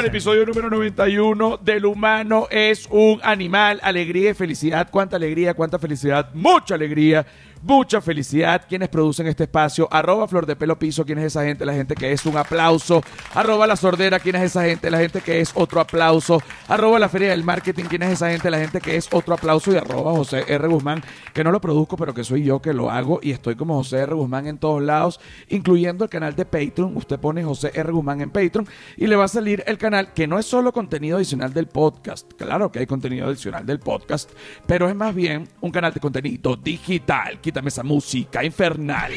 al 0.00 0.06
episodio 0.06 0.46
número 0.46 0.70
91 0.70 1.58
del 1.58 1.84
humano 1.84 2.48
es 2.50 2.88
un 2.90 3.20
animal, 3.22 3.78
alegría 3.82 4.30
y 4.30 4.34
felicidad. 4.34 4.88
Cuánta 4.90 5.16
alegría, 5.16 5.52
cuánta 5.52 5.78
felicidad, 5.78 6.30
mucha 6.32 6.74
alegría, 6.74 7.26
mucha 7.62 8.00
felicidad. 8.00 8.64
Quienes 8.68 8.88
producen 8.88 9.26
este 9.26 9.44
espacio, 9.44 9.88
arroba 9.90 10.26
Flor 10.28 10.46
de 10.46 10.56
Pelo 10.56 10.78
Piso, 10.78 11.04
quién 11.04 11.18
es 11.18 11.26
esa 11.26 11.44
gente, 11.44 11.64
la 11.64 11.74
gente 11.74 11.94
que 11.94 12.12
es 12.12 12.24
un 12.26 12.36
aplauso, 12.36 13.02
arroba 13.34 13.66
La 13.66 13.76
Sordera, 13.76 14.18
quién 14.18 14.36
es 14.36 14.42
esa 14.42 14.64
gente, 14.64 14.90
la 14.90 14.98
gente 14.98 15.20
que 15.20 15.40
es 15.40 15.52
otro 15.54 15.80
aplauso, 15.80 16.42
arroba 16.68 16.98
La 16.98 17.08
Feria 17.08 17.30
del 17.30 17.44
Marketing, 17.44 17.84
quién 17.84 18.02
es 18.02 18.12
esa 18.12 18.30
gente, 18.30 18.50
la 18.50 18.58
gente 18.58 18.80
que 18.80 18.96
es 18.96 19.08
otro 19.12 19.34
aplauso 19.34 19.72
y 19.72 19.76
arroba 19.76 20.12
José 20.12 20.44
R. 20.46 20.68
Guzmán, 20.68 21.02
que 21.32 21.44
no 21.44 21.52
lo 21.52 21.60
produzco, 21.60 21.96
pero 21.96 22.14
que 22.14 22.24
soy 22.24 22.44
yo 22.44 22.60
que 22.60 22.72
lo 22.72 22.90
hago 22.90 23.20
y 23.22 23.32
estoy 23.32 23.56
como 23.56 23.76
José 23.76 23.98
R. 23.98 24.14
Guzmán 24.14 24.46
en 24.46 24.58
todos 24.58 24.82
lados, 24.82 25.20
incluyendo 25.48 26.04
el 26.04 26.10
canal 26.10 26.34
de 26.34 26.44
Patreon. 26.44 26.96
Usted 26.96 27.18
pone 27.18 27.44
José 27.44 27.72
R. 27.74 27.92
Guzmán 27.92 28.20
en 28.20 28.30
Patreon 28.30 28.66
y 28.96 29.06
le 29.06 29.16
va 29.16 29.24
a 29.24 29.28
salir 29.28 29.62
el 29.66 29.78
canal 29.78 30.12
que 30.12 30.26
no 30.26 30.38
es 30.38 30.46
solo 30.46 30.72
contenido 30.72 31.16
adicional 31.16 31.52
del 31.52 31.66
podcast, 31.66 32.30
claro 32.34 32.70
que 32.70 32.80
hay 32.80 32.86
contenido 32.86 33.26
adicional 33.26 33.66
del 33.66 33.78
podcast, 33.78 34.30
pero 34.66 34.88
es 34.88 34.94
más 34.94 35.14
bien 35.14 35.48
un 35.60 35.70
canal 35.70 35.92
de 35.92 36.00
contenido 36.00 36.56
digital. 36.56 37.40
Quítame 37.50 37.68
esa 37.68 37.82
música 37.82 38.44
infernal. 38.44 39.12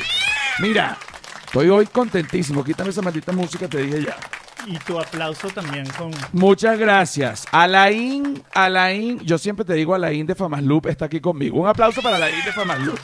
Mira, 0.57 0.97
estoy 1.45 1.69
hoy 1.69 1.85
contentísimo. 1.85 2.63
Quítame 2.63 2.89
esa 2.89 3.03
maldita 3.03 3.31
música, 3.31 3.67
te 3.67 3.77
dije 3.77 4.05
ya. 4.05 4.17
Y 4.65 4.79
tu 4.79 4.99
aplauso 4.99 5.49
también 5.49 5.85
con... 5.95 6.09
Muchas 6.31 6.79
gracias. 6.79 7.45
Alain, 7.51 8.41
Alain, 8.55 9.19
yo 9.19 9.37
siempre 9.37 9.63
te 9.63 9.75
digo 9.75 9.93
Alain 9.93 10.25
de 10.25 10.33
Famas 10.33 10.63
Loop 10.63 10.87
está 10.87 11.05
aquí 11.05 11.19
conmigo. 11.19 11.61
Un 11.61 11.67
aplauso 11.67 12.01
para 12.01 12.15
Alain 12.15 12.43
de 12.43 12.51
Famas 12.51 12.79
Loop. 12.79 12.97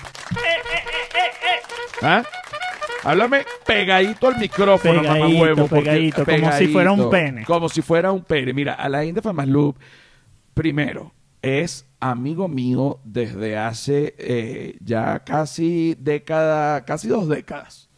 ¿Ah? 2.01 2.23
Háblame 3.03 3.45
pegadito 3.67 4.29
al 4.29 4.37
micrófono, 4.39 5.03
mamá 5.03 5.27
huevo. 5.27 5.67
porque- 5.67 5.83
pegadito, 5.91 6.25
como 6.25 6.51
si 6.53 6.67
fuera 6.69 6.91
un 6.91 7.09
pene. 7.11 7.45
Como 7.45 7.69
si 7.69 7.83
fuera 7.83 8.11
un 8.11 8.23
pene. 8.23 8.51
Mira, 8.51 8.73
Alain 8.73 9.13
de 9.13 9.21
Famas 9.21 9.47
Loop, 9.47 9.77
primero, 10.55 11.13
es 11.41 11.85
amigo 11.99 12.47
mío 12.47 12.99
desde 13.03 13.57
hace 13.57 14.15
eh, 14.17 14.77
ya 14.81 15.19
casi 15.19 15.95
década, 15.99 16.85
casi 16.85 17.07
dos 17.07 17.27
décadas. 17.27 17.89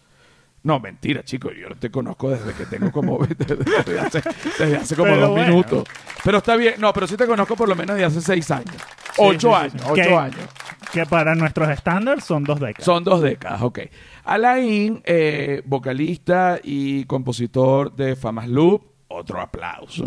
No, 0.63 0.79
mentira, 0.79 1.23
chicos. 1.23 1.53
Yo 1.59 1.75
te 1.75 1.89
conozco 1.89 2.29
desde 2.29 2.53
que 2.53 2.65
tengo 2.67 2.91
como. 2.91 3.17
desde, 3.37 3.99
hace, 3.99 4.21
desde 4.59 4.77
hace 4.77 4.95
como 4.95 5.07
Pero 5.09 5.21
dos 5.21 5.29
bueno. 5.31 5.47
minutos. 5.49 5.83
Pero 6.23 6.37
está 6.37 6.55
bien. 6.55 6.75
No, 6.77 6.93
pero 6.93 7.07
sí 7.07 7.17
te 7.17 7.25
conozco 7.25 7.55
por 7.55 7.67
lo 7.67 7.75
menos 7.75 7.95
de 7.97 8.05
hace 8.05 8.21
seis 8.21 8.51
años. 8.51 8.75
ocho 9.17 9.49
sí, 9.49 9.55
años. 9.55 9.73
sí. 9.73 9.87
Ocho 9.89 9.93
Que- 9.95 10.15
años. 10.15 10.49
Que 10.91 11.05
para 11.05 11.33
nuestros 11.35 11.69
estándares 11.69 12.25
son 12.25 12.43
dos 12.43 12.59
décadas. 12.59 12.83
Son 12.85 13.01
dos 13.03 13.21
décadas, 13.21 13.61
ok. 13.61 13.79
Alain, 14.25 15.01
eh, 15.05 15.61
vocalista 15.65 16.59
y 16.61 17.05
compositor 17.05 17.95
de 17.95 18.15
Famas 18.17 18.49
Loop, 18.49 18.83
otro 19.07 19.39
aplauso. 19.39 20.03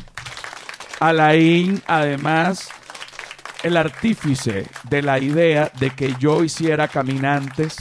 Alain, 1.00 1.82
además, 1.86 2.69
el 3.64 3.76
artífice 3.76 4.66
de 4.88 5.02
la 5.02 5.18
idea 5.18 5.70
de 5.80 5.90
que 5.90 6.14
yo 6.20 6.44
hiciera 6.44 6.88
caminantes. 6.88 7.76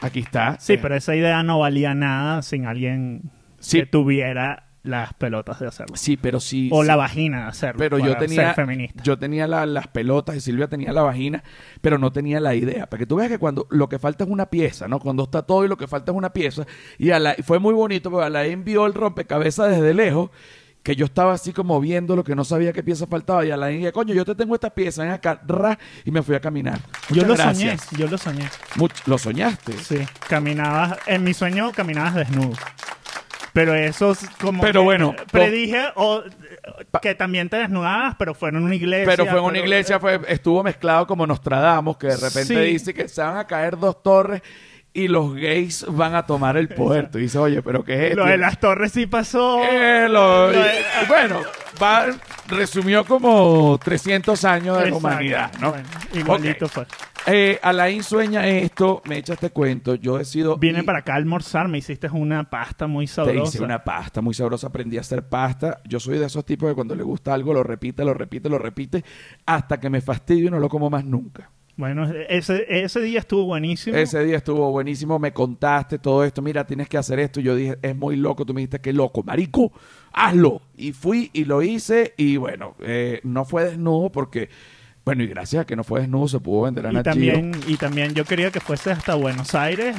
Aquí 0.00 0.20
está. 0.20 0.58
Sí, 0.60 0.74
Eh, 0.74 0.78
pero 0.80 0.96
esa 0.96 1.14
idea 1.16 1.42
no 1.42 1.58
valía 1.60 1.94
nada 1.94 2.42
sin 2.42 2.66
alguien 2.66 3.30
Sí. 3.58 3.80
que 3.80 3.86
tuviera 3.86 4.64
las 4.82 5.14
pelotas 5.14 5.60
de 5.60 5.66
hacerlo. 5.66 5.96
Sí, 5.96 6.18
pero 6.18 6.40
sí. 6.40 6.68
O 6.70 6.82
sí. 6.82 6.86
la 6.88 6.96
vagina 6.96 7.44
de 7.44 7.48
hacerlo. 7.48 7.78
Pero 7.78 7.98
yo 7.98 8.18
tenía, 8.18 8.48
Ser 8.48 8.54
feminista. 8.54 9.02
yo 9.02 9.18
tenía 9.18 9.46
la- 9.46 9.64
las 9.64 9.88
pelotas 9.88 10.36
y 10.36 10.40
Silvia 10.40 10.68
tenía 10.68 10.92
la 10.92 11.00
vagina, 11.00 11.42
pero 11.80 11.96
no 11.96 12.12
tenía 12.12 12.38
la 12.38 12.54
idea. 12.54 12.86
Para 12.86 12.98
que 12.98 13.06
tú 13.06 13.16
veas 13.16 13.30
que 13.30 13.38
cuando 13.38 13.66
lo 13.70 13.88
que 13.88 13.98
falta 13.98 14.24
es 14.24 14.30
una 14.30 14.50
pieza, 14.50 14.86
¿no? 14.86 14.98
Cuando 15.00 15.22
está 15.24 15.40
todo 15.40 15.64
y 15.64 15.68
lo 15.68 15.78
que 15.78 15.86
falta 15.88 16.12
es 16.12 16.18
una 16.18 16.34
pieza. 16.34 16.66
Y 16.98 17.08
Alain- 17.12 17.42
fue 17.42 17.58
muy 17.58 17.72
bonito 17.72 18.10
porque 18.10 18.26
Alain 18.26 18.62
vio 18.62 18.84
el 18.84 18.92
rompecabezas 18.92 19.70
desde 19.70 19.94
lejos, 19.94 20.28
que 20.84 20.94
yo 20.94 21.06
estaba 21.06 21.32
así 21.32 21.52
como 21.52 21.80
viendo 21.80 22.14
lo 22.14 22.22
que 22.22 22.36
no 22.36 22.44
sabía 22.44 22.72
qué 22.72 22.82
pieza 22.84 23.06
faltaba. 23.08 23.44
Y 23.44 23.50
Alain 23.50 23.78
dije, 23.78 23.90
coño, 23.90 24.14
yo 24.14 24.24
te 24.24 24.34
tengo 24.36 24.54
esta 24.54 24.70
pieza, 24.70 25.02
ven 25.02 25.10
acá, 25.12 25.40
ra, 25.46 25.76
y 26.04 26.10
me 26.12 26.22
fui 26.22 26.36
a 26.36 26.40
caminar. 26.40 26.78
yo 27.10 27.22
lo 27.24 27.34
gracias. 27.34 27.80
soñé, 27.80 27.98
yo 28.00 28.06
lo 28.08 28.18
soñé. 28.18 28.44
Much- 28.76 29.02
lo 29.06 29.18
soñaste. 29.18 29.72
Sí, 29.78 29.98
caminabas, 30.28 30.98
en 31.06 31.24
mi 31.24 31.34
sueño 31.34 31.72
caminabas 31.72 32.14
desnudo. 32.14 32.52
Pero 33.54 33.72
eso 33.74 34.10
es 34.12 34.28
como 34.40 34.60
Pero 34.62 34.80
que 34.80 34.84
bueno, 34.84 35.14
predije 35.30 35.84
o, 35.94 36.22
que 37.00 37.14
también 37.14 37.48
te 37.48 37.56
desnudabas, 37.56 38.16
pero 38.18 38.34
fue 38.34 38.48
en 38.48 38.56
una 38.56 38.74
iglesia. 38.74 39.06
Pero 39.06 39.26
fue 39.26 39.38
en 39.38 39.44
una 39.44 39.52
pero- 39.52 39.64
iglesia, 39.64 40.00
fue, 40.00 40.20
estuvo 40.28 40.62
mezclado 40.64 41.06
como 41.06 41.24
Nostradamus, 41.26 41.96
que 41.96 42.08
de 42.08 42.16
repente 42.16 42.42
Sí. 42.46 42.72
dice 42.72 42.92
que 42.92 43.08
se 43.08 43.22
van 43.22 43.36
a 43.38 43.46
caer 43.46 43.78
dos 43.78 44.02
torres 44.02 44.42
y 44.94 45.08
los 45.08 45.34
gays 45.34 45.84
van 45.88 46.14
a 46.14 46.24
tomar 46.24 46.56
el 46.56 46.68
poder. 46.68 47.10
Tú 47.10 47.18
dices, 47.18 47.36
oye, 47.36 47.60
pero 47.62 47.84
¿qué 47.84 47.94
es 47.94 48.00
esto? 48.12 48.24
Lo 48.24 48.26
de 48.26 48.38
las 48.38 48.58
torres 48.60 48.92
sí 48.92 49.06
pasó. 49.06 49.62
Eh, 49.64 50.06
lo- 50.08 50.52
Lo 50.52 50.58
de- 50.60 50.80
y- 51.02 51.06
bueno, 51.08 51.40
va, 51.82 52.06
resumió 52.48 53.04
como 53.04 53.78
300 53.82 54.44
años 54.44 54.78
de 54.78 54.90
la 54.90 54.96
humanidad, 54.96 55.52
¿no? 55.60 55.70
Bueno, 55.72 55.88
igualito 56.14 56.68
fue. 56.68 56.86
Eh, 57.26 57.58
Alain 57.62 58.02
sueña 58.02 58.46
esto, 58.46 59.02
me 59.06 59.16
echa 59.16 59.32
este 59.32 59.48
cuento, 59.48 59.94
yo 59.94 60.20
he 60.20 60.26
sido... 60.26 60.58
Vine 60.58 60.80
y 60.80 60.82
para 60.82 60.98
acá 60.98 61.14
a 61.14 61.16
almorzar, 61.16 61.68
me 61.68 61.78
hiciste 61.78 62.06
una 62.12 62.44
pasta 62.50 62.86
muy 62.86 63.06
Te 63.06 63.12
sabrosa. 63.14 63.48
hice 63.56 63.64
una 63.64 63.82
pasta 63.82 64.20
muy 64.20 64.34
sabrosa, 64.34 64.66
aprendí 64.66 64.98
a 64.98 65.00
hacer 65.00 65.26
pasta. 65.26 65.80
Yo 65.88 65.98
soy 65.98 66.18
de 66.18 66.26
esos 66.26 66.44
tipos 66.44 66.68
que 66.68 66.74
cuando 66.74 66.94
le 66.94 67.02
gusta 67.02 67.32
algo 67.32 67.54
lo 67.54 67.62
repite, 67.62 68.04
lo 68.04 68.12
repite, 68.12 68.50
lo 68.50 68.58
repite, 68.58 69.02
hasta 69.46 69.80
que 69.80 69.88
me 69.88 70.02
fastidio 70.02 70.48
y 70.48 70.50
no 70.50 70.58
lo 70.60 70.68
como 70.68 70.90
más 70.90 71.04
nunca. 71.06 71.50
Bueno, 71.76 72.08
ese, 72.28 72.66
ese 72.68 73.00
día 73.00 73.18
estuvo 73.18 73.46
buenísimo. 73.46 73.96
Ese 73.96 74.22
día 74.24 74.36
estuvo 74.36 74.70
buenísimo, 74.70 75.18
me 75.18 75.32
contaste 75.32 75.98
todo 75.98 76.22
esto, 76.22 76.40
mira, 76.40 76.64
tienes 76.64 76.88
que 76.88 76.96
hacer 76.96 77.18
esto. 77.18 77.40
Yo 77.40 77.56
dije, 77.56 77.78
es 77.82 77.96
muy 77.96 78.16
loco, 78.16 78.46
tú 78.46 78.54
me 78.54 78.60
dijiste, 78.60 78.80
qué 78.80 78.92
loco, 78.92 79.24
marico, 79.24 79.72
hazlo. 80.12 80.62
Y 80.76 80.92
fui 80.92 81.30
y 81.32 81.44
lo 81.44 81.62
hice 81.62 82.14
y 82.16 82.36
bueno, 82.36 82.76
eh, 82.80 83.20
no 83.24 83.44
fue 83.44 83.64
desnudo 83.64 84.10
porque, 84.10 84.48
bueno, 85.04 85.22
y 85.22 85.26
gracias 85.26 85.62
a 85.62 85.66
que 85.66 85.76
no 85.76 85.84
fue 85.84 86.00
desnudo 86.00 86.28
se 86.28 86.40
pudo 86.40 86.62
vender 86.62 86.86
a 86.86 86.90
y 86.90 86.94
Nat 86.94 87.04
Geo. 87.04 87.12
también, 87.12 87.52
y 87.66 87.76
también 87.76 88.14
yo 88.14 88.24
quería 88.24 88.50
que 88.50 88.60
fuese 88.60 88.90
hasta 88.90 89.14
Buenos 89.14 89.54
Aires, 89.54 89.94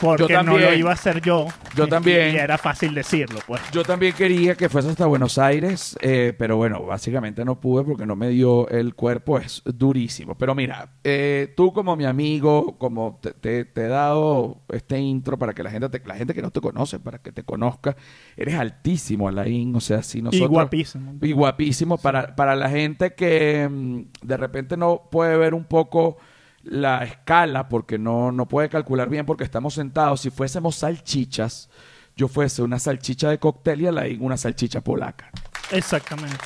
porque 0.00 0.34
no 0.42 0.58
lo 0.58 0.74
iba 0.74 0.90
a 0.90 0.94
hacer 0.94 1.20
yo. 1.20 1.46
Yo 1.76 1.86
también. 1.88 2.34
Y 2.34 2.38
era 2.38 2.58
fácil 2.58 2.94
decirlo, 2.94 3.38
pues. 3.46 3.60
Yo 3.72 3.82
también 3.84 4.12
quería 4.14 4.54
que 4.54 4.68
fuese 4.68 4.88
hasta 4.90 5.06
Buenos 5.06 5.38
Aires, 5.38 5.96
eh, 6.00 6.34
pero 6.36 6.56
bueno, 6.56 6.82
básicamente 6.84 7.44
no 7.44 7.60
pude 7.60 7.84
porque 7.84 8.04
no 8.06 8.16
me 8.16 8.28
dio 8.28 8.68
el 8.68 8.94
cuerpo, 8.94 9.38
es 9.38 9.62
durísimo. 9.64 10.34
Pero 10.36 10.54
mira, 10.54 10.88
eh, 11.04 11.52
tú 11.56 11.72
como 11.72 11.94
mi 11.96 12.04
amigo, 12.04 12.76
como 12.78 13.18
te, 13.22 13.32
te- 13.32 13.64
te 13.64 13.82
he 13.84 13.88
dado 13.88 14.62
este 14.70 14.98
intro 14.98 15.38
para 15.38 15.52
que 15.54 15.62
la 15.62 15.70
gente, 15.70 15.88
te- 15.88 16.02
la 16.06 16.16
gente 16.16 16.34
que 16.34 16.42
no 16.42 16.50
te 16.50 16.60
conoce, 16.60 16.98
para 16.98 17.18
que 17.18 17.32
te 17.32 17.42
conozca, 17.44 17.96
eres 18.36 18.54
altísimo, 18.56 19.28
Alain, 19.28 19.74
o 19.76 19.80
sea, 19.80 20.02
si 20.02 20.20
nosotros... 20.20 20.50
y 20.50 20.52
guapísimo. 20.52 21.14
Y 21.22 21.32
guapísimo 21.32 21.96
para, 21.98 22.34
para 22.34 22.56
la 22.56 22.68
gente 22.68 23.14
que 23.14 23.68
mm, 23.70 24.00
de 24.32 24.38
repente 24.38 24.76
no 24.76 25.02
puede 25.10 25.36
ver 25.36 25.52
un 25.54 25.64
poco 25.64 26.16
la 26.64 27.04
escala 27.04 27.68
porque 27.68 27.98
no, 27.98 28.32
no 28.32 28.46
puede 28.46 28.68
calcular 28.68 29.08
bien 29.08 29.26
porque 29.26 29.44
estamos 29.44 29.74
sentados. 29.74 30.20
Si 30.22 30.30
fuésemos 30.30 30.76
salchichas, 30.76 31.68
yo 32.16 32.28
fuese 32.28 32.62
una 32.62 32.78
salchicha 32.78 33.28
de 33.30 33.38
cóctel 33.38 33.82
y 33.82 33.86
Alain 33.88 34.22
una 34.22 34.36
salchicha 34.36 34.80
polaca. 34.80 35.30
Exactamente. 35.70 36.36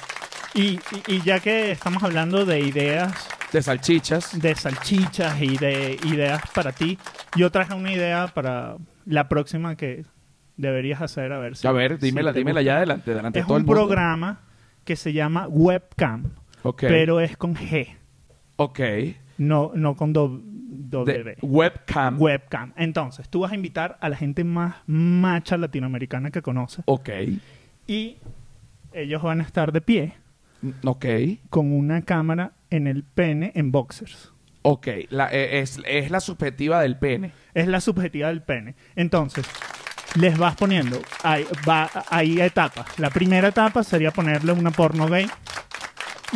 Y, 0.55 0.63
y- 0.63 0.81
y 1.09 1.23
ya 1.23 1.41
que 1.41 1.71
estamos 1.71 2.03
hablando 2.03 2.45
de 2.47 2.61
ideas, 2.61 3.29
De 3.53 3.63
salchichas. 3.63 4.41
de 4.41 4.55
salchichas 4.55 5.41
y 5.43 5.57
de 5.59 5.99
ideas 6.05 6.43
para 6.55 6.73
ti, 6.73 6.99
yo 7.37 7.51
traje 7.51 7.75
una 7.75 7.93
idea 7.93 8.29
para 8.29 8.77
la 9.05 9.29
próxima 9.29 9.77
que 9.77 10.05
deberías 10.57 11.03
hacer, 11.03 11.33
a 11.33 11.39
ver 11.39 11.57
si... 11.57 11.67
A 11.67 11.73
ver, 11.73 11.99
dímela, 11.99 12.33
dímela 12.33 12.61
gusta. 12.61 12.73
ya 12.73 12.77
adelante, 12.79 13.13
delante 13.15 13.39
de 13.39 13.41
Es 13.43 13.47
todo 13.47 13.57
un 13.57 13.63
el 13.63 13.67
programa 13.67 14.41
que 14.85 14.97
se 14.97 15.13
llama 15.13 15.47
Webcam, 15.49 16.31
Ok. 16.67 16.83
pero 16.89 17.21
es 17.21 17.37
con 17.37 17.55
G, 17.55 17.89
ok. 18.57 18.81
no, 19.39 19.73
no 19.75 19.95
con 19.97 20.13
do- 20.13 20.41
doble 20.45 21.23
B. 21.23 21.37
webcam. 21.43 22.21
Webcam. 22.21 22.73
Entonces, 22.77 23.29
tú 23.29 23.41
vas 23.41 23.53
a 23.53 23.55
invitar 23.55 23.97
a 24.01 24.09
la 24.09 24.17
gente 24.17 24.45
más 24.45 24.77
macha 24.87 25.57
latinoamericana 25.57 26.31
que 26.31 26.43
conoces 26.43 26.83
ok. 26.87 27.09
y 27.87 28.17
ellos 28.93 29.23
van 29.23 29.41
a 29.41 29.45
estar 29.45 29.73
de 29.73 29.81
pie 29.81 30.15
Ok. 30.85 31.05
con 31.51 31.73
una 31.73 32.03
cámara 32.03 32.53
en 32.71 32.87
el 32.87 33.05
pene 33.05 33.53
en 33.55 33.71
boxers. 33.73 34.33
Ok. 34.63 34.89
La, 35.11 35.29
eh, 35.33 35.61
es, 35.61 35.81
es 35.87 36.11
la 36.11 36.19
subjetiva 36.21 36.81
del 36.81 36.99
pene. 36.99 37.31
Es 37.55 37.69
la 37.69 37.81
subjetiva 37.81 38.29
del 38.29 38.43
pene. 38.43 38.75
Entonces, 38.97 39.47
les 40.19 40.37
vas 40.39 40.57
poniendo, 40.57 40.99
hay, 41.23 41.45
va, 41.69 41.89
hay 42.09 42.41
etapas. 42.41 42.99
La 42.99 43.11
primera 43.11 43.49
etapa 43.49 43.85
sería 43.85 44.11
ponerle 44.11 44.53
una 44.53 44.71
porno 44.71 45.07
gay 45.09 45.27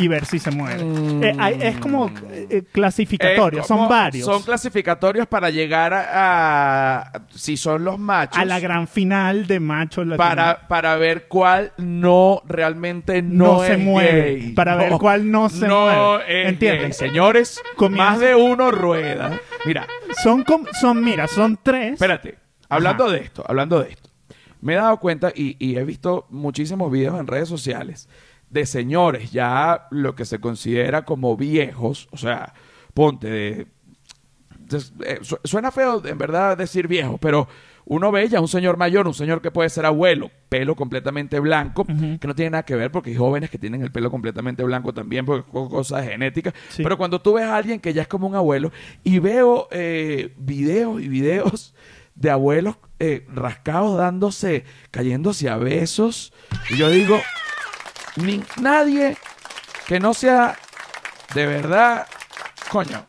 y 0.01 0.09
ver 0.09 0.25
si 0.25 0.39
se 0.39 0.51
mueve. 0.51 0.83
Mm. 0.85 1.23
Eh, 1.25 1.37
hay- 1.39 1.59
es 1.61 1.77
como 1.79 2.09
eh, 2.31 2.47
eh, 2.51 2.63
clasificatorio, 2.73 3.61
Eh, 3.61 3.65
son 3.65 3.79
como- 3.79 3.89
varios. 3.89 4.25
Son 4.27 4.43
clasificatorios 4.43 5.27
para 5.27 5.51
llegar 5.51 5.93
a, 5.95 7.01
a- 7.01 7.23
si 7.35 7.57
son 7.57 7.85
los 7.85 7.99
machos. 7.99 8.39
a 8.41 8.45
la 8.45 8.59
gran 8.61 8.89
final 8.89 9.47
de 9.47 9.61
machos 9.61 10.07
para, 10.17 10.67
para 10.69 10.97
ver 10.97 11.29
cuál 11.29 11.73
no 11.79 12.43
realmente 12.47 13.23
no, 13.23 13.55
No 13.55 13.61
se 13.65 13.73
es 13.75 13.79
mueve. 13.79 14.35
gay. 14.41 14.53
Para 14.53 14.77
ver 14.77 14.93
cuál 14.93 15.31
no 15.31 15.49
se 15.49 15.69
mueve. 15.69 16.87
es. 16.89 16.97
Señores, 16.97 17.61
Comienza- 17.77 18.11
más 18.11 18.21
de 18.21 18.35
uno 18.35 18.71
rueda. 18.71 19.39
Mira, 19.65 19.87
Son, 20.23 20.43
com- 20.45 20.67
son, 20.81 21.03
mira, 21.05 21.27
son 21.29 21.59
tres. 21.63 21.93
espérate. 21.95 22.37
Hablando 22.69 23.05
Ajá. 23.05 23.13
de 23.15 23.19
esto, 23.21 23.45
hablando 23.47 23.81
de 23.83 23.91
esto. 23.91 24.09
me 24.63 24.75
he 24.75 24.77
dado 24.77 24.99
cuenta 24.99 25.33
y, 25.35 25.57
y 25.59 25.77
he 25.79 25.85
visto 25.85 26.27
muchísimos 26.31 26.93
videos 26.93 27.19
en 27.19 27.27
redes 27.27 27.49
sociales 27.49 28.09
de 28.51 28.67
señores 28.67 29.31
ya 29.33 29.87
lo 29.91 30.15
que 30.15 30.25
se 30.25 30.41
considera 30.41 31.05
como 31.05 31.37
viejos, 31.37 32.09
o 32.11 32.17
sea, 32.17 32.53
ponte 32.95 33.29
de 33.31 33.67
eh, 35.05 35.19
su- 35.23 35.39
suena 35.45 35.71
feo 35.71 36.03
en 36.05 36.19
verdad 36.19 36.57
decir 36.57 36.87
viejo, 36.87 37.19
pero 37.19 37.49
uno 37.87 38.13
ve 38.13 38.29
ya 38.29 38.41
un 38.41 38.47
señor 38.47 38.77
mayor, 38.77 39.07
un 39.09 39.15
señor 39.15 39.43
que 39.43 39.51
puede 39.51 39.69
ser 39.69 39.85
abuelo, 39.85 40.31
pelo 40.49 40.77
completamente 40.77 41.41
blanco, 41.41 41.85
que 41.87 42.27
no 42.29 42.35
tiene 42.37 42.51
nada 42.51 42.63
que 42.65 42.77
ver 42.77 42.93
porque 42.93 43.11
hay 43.11 43.17
jóvenes 43.17 43.51
que 43.51 43.59
tienen 43.59 43.83
el 43.83 43.91
pelo 43.91 44.11
completamente 44.13 44.63
blanco 44.63 44.95
también 44.95 45.25
porque 45.27 45.47
es 45.47 45.53
co- 45.53 45.69
cosas 45.69 46.05
genéticas. 46.07 46.55
Sí. 46.69 46.83
Pero 46.85 46.97
cuando 46.97 47.21
tú 47.21 47.33
ves 47.33 47.45
a 47.47 47.57
alguien 47.57 47.81
que 47.81 47.93
ya 47.93 48.03
es 48.03 48.09
como 48.09 48.29
un 48.29 48.37
abuelo 48.37 48.71
y 49.03 49.19
veo 49.19 49.67
eh, 49.73 50.35
videos 50.39 51.01
y 51.03 51.09
videos 51.09 51.75
de 52.15 52.31
abuelos 52.31 52.77
eh, 53.01 53.27
rascados 53.35 53.97
dándose, 53.99 54.65
cayéndose 54.93 55.49
a 55.49 55.57
besos, 55.57 56.33
y 56.69 56.77
yo 56.77 56.91
digo, 56.91 57.19
ni, 58.17 58.43
nadie 58.61 59.17
que 59.87 60.01
no 60.01 60.15
sea 60.15 60.57
de 61.35 61.47
verdad, 61.47 62.07
coño, 62.71 63.05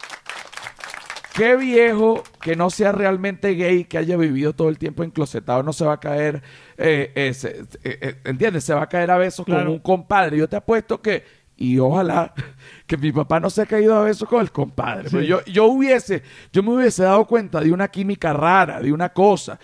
qué 1.33 1.55
viejo 1.55 2.23
que 2.41 2.55
no 2.55 2.69
sea 2.69 2.91
realmente 2.91 3.51
gay, 3.55 3.85
que 3.85 3.97
haya 3.97 4.17
vivido 4.17 4.53
todo 4.53 4.69
el 4.69 4.77
tiempo 4.77 5.03
enclosetado, 5.03 5.63
no 5.63 5.73
se 5.73 5.85
va 5.85 5.93
a 5.93 5.99
caer, 5.99 6.41
eh, 6.77 7.11
eh, 7.15 7.33
se- 7.33 7.61
eh, 7.83 7.99
eh, 8.01 8.21
¿entiendes? 8.25 8.63
Se 8.63 8.73
va 8.73 8.83
a 8.83 8.89
caer 8.89 9.11
a 9.11 9.17
besos 9.17 9.45
con 9.45 9.55
un 9.67 9.79
compadre. 9.79 10.37
Yo 10.37 10.47
te 10.49 10.55
apuesto 10.55 11.01
que, 11.01 11.23
y 11.57 11.77
ojalá 11.79 12.33
que 12.87 12.97
mi 12.97 13.11
papá 13.11 13.39
no 13.39 13.49
se 13.49 13.61
ha 13.61 13.65
caído 13.65 13.95
a 13.97 14.03
besos 14.03 14.27
con 14.27 14.41
el 14.41 14.51
compadre. 14.51 15.09
Pero 15.09 15.23
yo, 15.23 15.45
yo 15.45 15.65
hubiese, 15.65 16.21
yo 16.51 16.61
me 16.63 16.71
hubiese 16.75 17.03
dado 17.03 17.25
cuenta 17.25 17.59
de 17.61 17.71
una 17.71 17.87
química 17.87 18.33
rara, 18.33 18.79
de 18.81 18.91
una 18.91 19.09
cosa. 19.09 19.59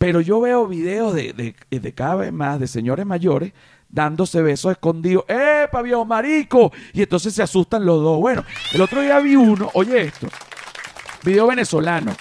Pero 0.00 0.22
yo 0.22 0.40
veo 0.40 0.66
videos 0.66 1.14
de, 1.14 1.34
de, 1.34 1.78
de 1.78 1.92
cada 1.92 2.14
vez 2.14 2.32
más 2.32 2.58
de 2.58 2.66
señores 2.66 3.04
mayores 3.04 3.52
dándose 3.86 4.40
besos 4.40 4.72
escondidos. 4.72 5.26
¡Epa, 5.28 5.82
viejo 5.82 6.06
marico! 6.06 6.72
Y 6.94 7.02
entonces 7.02 7.34
se 7.34 7.42
asustan 7.42 7.84
los 7.84 8.02
dos. 8.02 8.18
Bueno, 8.18 8.42
el 8.72 8.80
otro 8.80 9.02
día 9.02 9.20
vi 9.20 9.36
uno, 9.36 9.68
oye 9.74 10.00
esto, 10.00 10.26
video 11.22 11.48
venezolano. 11.48 12.16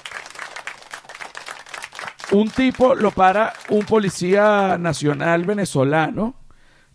Un 2.34 2.50
tipo 2.50 2.96
lo 2.96 3.12
para 3.12 3.54
un 3.70 3.86
policía 3.86 4.78
nacional 4.78 5.46
venezolano 5.46 6.36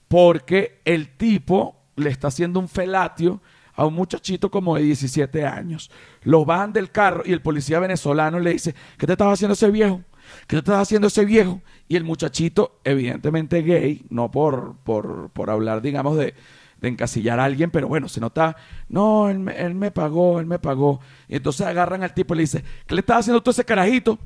porque 0.06 0.82
el 0.84 1.16
tipo 1.16 1.76
le 1.96 2.10
está 2.10 2.28
haciendo 2.28 2.60
un 2.60 2.68
felatio 2.68 3.40
a 3.72 3.86
un 3.86 3.94
muchachito 3.94 4.50
como 4.50 4.76
de 4.76 4.82
17 4.82 5.46
años. 5.46 5.90
Lo 6.24 6.44
bajan 6.44 6.74
del 6.74 6.90
carro 6.90 7.22
y 7.24 7.32
el 7.32 7.40
policía 7.40 7.80
venezolano 7.80 8.38
le 8.38 8.50
dice, 8.50 8.74
¿qué 8.98 9.06
te 9.06 9.12
estaba 9.12 9.32
haciendo 9.32 9.54
ese 9.54 9.70
viejo? 9.70 10.02
¿Qué 10.46 10.58
estaba 10.58 10.80
haciendo 10.80 11.08
ese 11.08 11.24
viejo? 11.24 11.60
Y 11.88 11.96
el 11.96 12.04
muchachito, 12.04 12.80
evidentemente 12.84 13.62
gay, 13.62 14.04
no 14.10 14.30
por, 14.30 14.76
por, 14.84 15.30
por 15.30 15.50
hablar, 15.50 15.82
digamos, 15.82 16.16
de, 16.16 16.34
de 16.80 16.88
encasillar 16.88 17.40
a 17.40 17.44
alguien, 17.44 17.70
pero 17.70 17.88
bueno, 17.88 18.08
se 18.08 18.20
nota, 18.20 18.56
no, 18.88 19.28
él 19.28 19.38
me, 19.38 19.56
él 19.60 19.74
me 19.74 19.90
pagó, 19.90 20.40
él 20.40 20.46
me 20.46 20.58
pagó. 20.58 21.00
Y 21.28 21.36
entonces 21.36 21.66
agarran 21.66 22.02
al 22.02 22.14
tipo 22.14 22.34
y 22.34 22.38
le 22.38 22.42
dice, 22.42 22.64
¿qué 22.86 22.94
le 22.94 23.00
estaba 23.00 23.20
haciendo 23.20 23.42
tú 23.42 23.50
a 23.50 23.52
ese 23.52 23.64
carajito? 23.64 24.18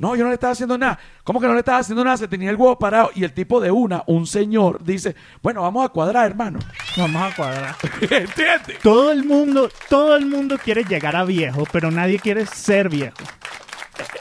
No, 0.00 0.16
yo 0.16 0.24
no 0.24 0.30
le 0.30 0.34
estaba 0.34 0.54
haciendo 0.54 0.78
nada. 0.78 0.98
¿Cómo 1.24 1.42
que 1.42 1.46
no 1.46 1.52
le 1.52 1.58
estaba 1.58 1.76
haciendo 1.76 2.02
nada? 2.02 2.16
Se 2.16 2.26
tenía 2.26 2.48
el 2.48 2.56
huevo 2.56 2.78
parado. 2.78 3.10
Y 3.14 3.22
el 3.22 3.34
tipo 3.34 3.60
de 3.60 3.70
una, 3.70 4.02
un 4.06 4.26
señor, 4.26 4.82
dice, 4.82 5.14
bueno, 5.42 5.60
vamos 5.60 5.84
a 5.84 5.90
cuadrar, 5.90 6.24
hermano. 6.24 6.58
Vamos 6.96 7.20
a 7.20 7.36
cuadrar. 7.36 7.76
¿Entiendes? 8.00 8.78
Todo 8.82 9.12
el 9.12 9.24
mundo, 9.24 9.68
todo 9.90 10.16
el 10.16 10.24
mundo 10.24 10.56
quiere 10.56 10.84
llegar 10.84 11.16
a 11.16 11.24
viejo, 11.24 11.64
pero 11.70 11.90
nadie 11.90 12.18
quiere 12.18 12.46
ser 12.46 12.88
viejo. 12.88 13.18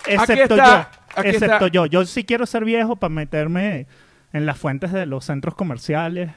Aquí 0.03 0.15
Excepto 0.15 0.55
está, 0.55 0.91
yo. 0.91 0.98
Aquí 1.15 1.29
Excepto 1.29 1.55
está. 1.65 1.67
yo. 1.67 1.85
Yo 1.85 2.05
sí 2.05 2.23
quiero 2.23 2.45
ser 2.45 2.65
viejo 2.65 2.95
para 2.95 3.13
meterme 3.13 3.87
en 4.33 4.45
las 4.45 4.57
fuentes 4.57 4.91
de 4.91 5.05
los 5.05 5.25
centros 5.25 5.55
comerciales. 5.55 6.31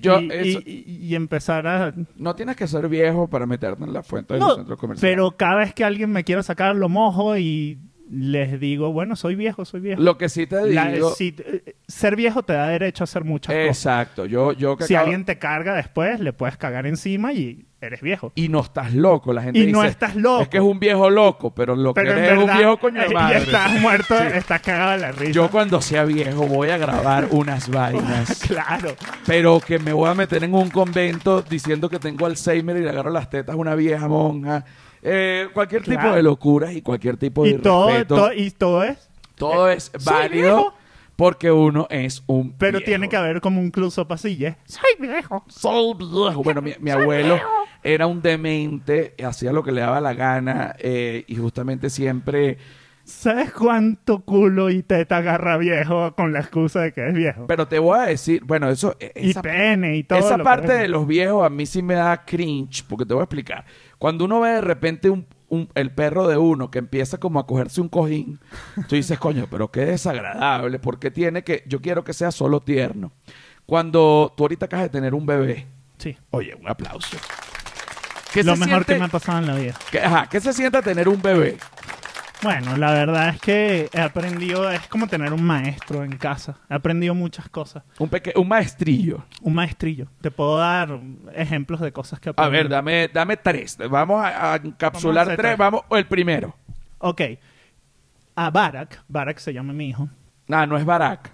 Yo, 0.00 0.20
y, 0.20 0.30
eso- 0.30 0.60
y- 0.64 1.14
empezar 1.16 1.66
a... 1.66 1.92
No 2.16 2.34
tienes 2.36 2.54
que 2.56 2.68
ser 2.68 2.88
viejo 2.88 3.28
para 3.28 3.46
meterte 3.46 3.82
en 3.82 3.92
la 3.92 4.02
fuente 4.02 4.34
de 4.34 4.40
los 4.40 4.54
centros 4.56 4.78
comerciales. 4.78 5.12
pero 5.16 5.32
cada 5.36 5.56
vez 5.56 5.74
que 5.74 5.82
alguien 5.84 6.10
me 6.10 6.22
quiera 6.22 6.42
sacar 6.44 6.76
lo 6.76 6.88
mojo 6.88 7.36
y 7.36 7.78
les 8.10 8.60
digo, 8.60 8.92
bueno, 8.92 9.16
soy 9.16 9.34
viejo, 9.34 9.64
soy 9.64 9.80
viejo. 9.80 10.00
Lo 10.00 10.16
que 10.16 10.28
sí 10.28 10.46
te 10.46 10.72
La- 10.72 10.92
digo... 10.92 11.10
si- 11.10 11.34
eh, 11.38 11.74
ser 11.88 12.14
viejo 12.16 12.42
te 12.44 12.52
da 12.52 12.68
derecho 12.68 13.02
a 13.02 13.06
hacer 13.06 13.24
muchas 13.24 13.54
cosas. 13.54 13.66
exacto. 13.68 14.24
Yo, 14.26 14.52
yo 14.52 14.76
que 14.76 14.84
Si 14.84 14.94
acabo- 14.94 15.04
alguien 15.06 15.24
te 15.24 15.38
carga 15.38 15.74
después, 15.74 16.20
le 16.20 16.32
puedes 16.32 16.56
cagar 16.56 16.86
encima 16.86 17.32
y 17.32 17.66
eres 17.80 18.00
viejo. 18.00 18.32
Y 18.34 18.48
no 18.48 18.60
estás 18.60 18.92
loco. 18.94 19.32
La 19.32 19.42
gente 19.42 19.58
Y 19.60 19.70
no 19.72 19.80
dice, 19.82 19.90
estás 19.92 20.16
loco. 20.16 20.42
Es 20.42 20.48
que 20.48 20.56
es 20.58 20.62
un 20.62 20.78
viejo 20.80 21.08
loco, 21.10 21.54
pero 21.54 21.76
lo 21.76 21.94
Pero 21.94 22.06
que 22.06 22.12
en 22.12 22.18
eres 22.18 22.32
es 22.32 22.38
un 22.38 22.46
verdad, 22.46 22.58
viejo 22.58 22.78
coño 22.78 23.00
de 23.00 23.06
eh, 23.06 23.14
madre. 23.14 23.38
y 23.38 23.42
estás 23.42 23.80
muerto, 23.80 24.18
estás 24.18 24.60
cagado 24.62 24.90
de 24.92 24.98
la 24.98 25.12
risa. 25.12 25.32
Yo 25.32 25.50
cuando 25.50 25.80
sea 25.80 26.04
viejo 26.04 26.46
voy 26.46 26.70
a 26.70 26.78
grabar 26.78 27.28
unas 27.30 27.68
vainas. 27.68 28.40
Claro. 28.48 28.94
pero 29.26 29.60
que 29.60 29.78
me 29.78 29.92
voy 29.92 30.08
a 30.08 30.14
meter 30.14 30.42
en 30.44 30.54
un 30.54 30.70
convento 30.70 31.42
diciendo 31.42 31.88
que 31.88 31.98
tengo 31.98 32.26
Alzheimer 32.26 32.76
y 32.76 32.80
le 32.82 32.90
agarro 32.90 33.10
las 33.10 33.28
tetas 33.30 33.54
a 33.54 33.58
una 33.58 33.74
vieja 33.74 34.08
monja. 34.08 34.64
Eh, 35.02 35.48
cualquier 35.54 35.82
tipo 35.84 36.10
de 36.10 36.22
locuras 36.22 36.72
y 36.72 36.82
cualquier 36.82 37.16
tipo 37.16 37.44
de 37.44 37.50
Y 37.50 37.58
todo, 37.58 38.04
todo- 38.06 38.32
y 38.32 38.50
todo 38.50 38.82
es. 38.82 39.08
todo 39.36 39.70
es 39.70 39.92
soy 39.96 40.02
válido 40.04 40.56
viejo. 40.56 40.74
Porque 41.18 41.50
uno 41.50 41.88
es 41.90 42.22
un 42.28 42.52
Pero 42.52 42.78
viejo. 42.78 42.84
tiene 42.90 43.08
que 43.08 43.16
haber 43.16 43.40
como 43.40 43.60
un 43.60 43.72
close-up 43.72 44.12
así, 44.12 44.44
¿eh? 44.44 44.56
Soy 44.66 44.90
viejo. 45.00 45.44
Soy 45.48 45.94
viejo. 45.98 46.44
Bueno, 46.44 46.62
mi, 46.62 46.74
mi 46.78 46.92
abuelo 46.92 47.40
era 47.82 48.06
un 48.06 48.22
demente, 48.22 49.16
hacía 49.26 49.52
lo 49.52 49.64
que 49.64 49.72
le 49.72 49.80
daba 49.80 50.00
la 50.00 50.14
gana 50.14 50.76
eh, 50.78 51.24
y 51.26 51.34
justamente 51.34 51.90
siempre... 51.90 52.58
¿Sabes 53.02 53.52
cuánto 53.52 54.20
culo 54.20 54.70
y 54.70 54.84
teta 54.84 55.16
agarra 55.16 55.56
viejo 55.56 56.14
con 56.14 56.32
la 56.32 56.38
excusa 56.38 56.82
de 56.82 56.92
que 56.92 57.08
es 57.08 57.14
viejo? 57.14 57.48
Pero 57.48 57.66
te 57.66 57.80
voy 57.80 57.98
a 57.98 58.02
decir, 58.02 58.44
bueno, 58.44 58.68
eso... 58.68 58.94
eh, 59.00 59.10
y 59.16 59.34
pene 59.34 59.96
y 59.96 60.04
todo. 60.04 60.20
Esa 60.20 60.36
lo 60.36 60.44
que 60.44 60.44
parte 60.44 60.74
es. 60.74 60.80
de 60.82 60.88
los 60.88 61.04
viejos 61.04 61.44
a 61.44 61.50
mí 61.50 61.66
sí 61.66 61.82
me 61.82 61.94
da 61.94 62.24
cringe, 62.24 62.84
porque 62.88 63.04
te 63.04 63.14
voy 63.14 63.22
a 63.22 63.24
explicar. 63.24 63.64
Cuando 63.98 64.24
uno 64.24 64.38
ve 64.40 64.50
de 64.50 64.60
repente 64.60 65.10
un, 65.10 65.26
un- 65.48 65.68
el 65.74 65.90
perro 65.92 66.28
de 66.28 66.36
uno 66.36 66.70
que 66.70 66.78
empieza 66.78 67.18
como 67.18 67.40
a 67.40 67.46
cogerse 67.46 67.80
un 67.80 67.88
cojín, 67.88 68.38
tú 68.88 68.94
dices, 68.96 69.18
coño, 69.18 69.46
pero 69.50 69.70
qué 69.70 69.80
desagradable, 69.86 70.78
porque 70.78 71.10
tiene 71.10 71.42
que, 71.44 71.64
yo 71.66 71.80
quiero 71.80 72.04
que 72.04 72.12
sea 72.12 72.30
solo 72.30 72.60
tierno. 72.60 73.12
Cuando 73.66 74.32
tú 74.36 74.44
ahorita 74.44 74.66
acabas 74.66 74.84
de 74.86 74.90
tener 74.90 75.14
un 75.14 75.26
bebé, 75.26 75.66
Sí. 75.98 76.16
oye, 76.30 76.54
un 76.54 76.68
aplauso. 76.68 77.16
¿Qué 78.32 78.42
Lo 78.44 78.54
se 78.54 78.60
mejor 78.60 78.84
siente- 78.84 78.92
que 78.94 78.98
me 78.98 79.04
ha 79.06 79.08
pasado 79.08 79.38
en 79.38 79.46
la 79.46 79.54
vida. 79.54 79.74
que- 79.90 80.00
ajá, 80.00 80.26
¿qué 80.30 80.40
se 80.40 80.52
siente 80.52 80.80
tener 80.82 81.08
un 81.08 81.20
bebé? 81.20 81.56
Bueno, 82.40 82.76
la 82.76 82.92
verdad 82.92 83.30
es 83.30 83.40
que 83.40 83.90
he 83.92 84.00
aprendido, 84.00 84.70
es 84.70 84.86
como 84.86 85.08
tener 85.08 85.32
un 85.32 85.42
maestro 85.42 86.04
en 86.04 86.16
casa. 86.16 86.56
He 86.70 86.74
aprendido 86.74 87.12
muchas 87.14 87.48
cosas. 87.48 87.82
Un, 87.98 88.08
peque- 88.08 88.32
un 88.36 88.46
maestrillo. 88.46 89.24
Un 89.42 89.54
maestrillo. 89.54 90.06
Te 90.20 90.30
puedo 90.30 90.56
dar 90.56 91.00
ejemplos 91.34 91.80
de 91.80 91.90
cosas 91.92 92.20
que 92.20 92.30
he 92.30 92.34
A 92.36 92.48
ver, 92.48 92.68
dame, 92.68 93.08
dame 93.08 93.36
tres. 93.36 93.76
Vamos 93.90 94.24
a, 94.24 94.52
a 94.52 94.56
encapsular 94.56 95.14
Vamos 95.14 95.18
a 95.18 95.22
hacer 95.22 95.36
tres. 95.36 95.46
tres. 95.48 95.58
Vamos, 95.58 95.82
el 95.90 96.06
primero. 96.06 96.54
Ok. 96.98 97.22
A 98.36 98.50
Barak, 98.50 99.02
Barak 99.08 99.38
se 99.38 99.52
llama 99.52 99.72
mi 99.72 99.88
hijo. 99.88 100.08
Ah, 100.48 100.64
no 100.64 100.76
es 100.78 100.84
Barack. 100.84 101.32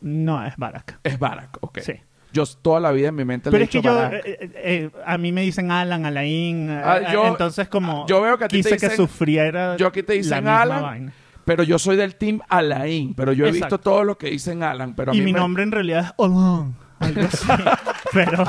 No 0.00 0.44
es 0.44 0.56
Barak. 0.56 0.98
Es 1.04 1.20
Barack, 1.20 1.58
ok. 1.60 1.78
Sí. 1.82 1.92
Yo 2.32 2.44
toda 2.62 2.80
la 2.80 2.90
vida 2.92 3.08
en 3.08 3.14
mi 3.14 3.24
mente 3.24 3.50
le 3.50 3.52
Pero 3.52 3.62
he 3.62 3.64
es 3.64 3.70
que 3.70 3.78
dicho 3.78 3.90
yo, 3.90 3.94
Barack. 3.94 4.24
eh, 4.26 4.38
eh, 4.40 4.50
eh, 4.54 4.90
a 5.04 5.18
mí 5.18 5.32
me 5.32 5.42
dicen 5.42 5.70
Alan, 5.70 6.06
Alain, 6.06 6.70
Ah, 6.70 7.12
yo- 7.12 7.26
entonces 7.28 7.68
como 7.68 8.06
yo 8.06 8.20
veo 8.22 8.38
que 8.38 8.44
a 8.44 8.48
ti 8.48 8.62
te 8.62 8.70
quise 8.70 8.76
que 8.80 8.86
dicen- 8.88 8.96
sufriera 8.96 9.76
yo 9.76 9.86
aquí 9.86 10.02
te 10.02 10.14
dicen 10.14 10.48
Alan, 10.48 10.82
vaina. 10.82 11.12
pero 11.44 11.62
yo 11.62 11.78
soy 11.78 11.96
del 11.96 12.14
team 12.16 12.40
Alain. 12.48 13.14
Pero 13.14 13.32
yo 13.32 13.44
he 13.44 13.48
Exacto. 13.50 13.76
visto 13.76 13.80
todo 13.90 14.04
lo 14.04 14.16
que 14.16 14.30
dicen 14.30 14.62
Alan. 14.62 14.94
Pero 14.94 15.12
a 15.12 15.14
Y 15.14 15.18
mí 15.18 15.24
mi 15.26 15.32
me- 15.34 15.38
nombre 15.40 15.62
en 15.62 15.72
realidad 15.72 16.06
es 16.06 16.12
Alan, 16.24 16.74
algo 17.02 17.20
así. 17.22 17.46
pero 18.12 18.44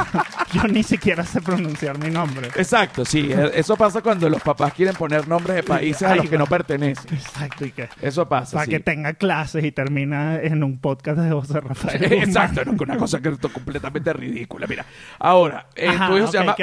yo 0.54 0.64
ni 0.68 0.84
siquiera 0.84 1.24
sé 1.24 1.42
pronunciar 1.42 1.98
mi 1.98 2.10
nombre. 2.10 2.48
Exacto, 2.56 3.06
sí. 3.06 3.32
e- 3.32 3.52
Eso 3.60 3.76
pasa 3.76 4.02
cuando 4.02 4.30
los 4.30 4.42
papás 4.42 4.74
quieren 4.74 4.96
poner 4.96 5.28
nombres 5.28 5.56
de 5.58 5.64
países 5.64 6.04
a 6.04 6.12
Ay, 6.14 6.20
los 6.20 6.30
que 6.30 6.38
no 6.38 6.46
pertenecen. 6.46 7.14
Exacto, 7.14 7.66
y 7.66 7.72
que 7.72 7.90
Eso 8.02 8.28
pasa, 8.28 8.54
para 8.54 8.66
sí. 8.66 8.72
que 8.72 8.80
tenga 8.80 9.14
clases 9.14 9.64
y 9.64 9.72
termina 9.72 10.40
en 10.42 10.64
un 10.64 10.80
podcast 10.80 11.20
de 11.20 11.32
José 11.32 11.62
Rafael. 11.62 12.00
Guzmán. 12.02 12.20
Exacto, 12.24 12.66
no, 12.66 12.78
que 12.78 12.84
una 12.84 12.98
cosa 12.98 13.22
que 13.22 13.30
es 13.30 13.38
completamente 13.38 14.12
ridícula. 14.14 14.68
Mira, 14.68 14.86
ahora, 15.20 15.68
eh, 15.76 15.88
Ajá, 15.88 16.08
tu 16.10 16.18
hijo 16.18 16.28
se 16.28 16.38
llama 16.40 16.56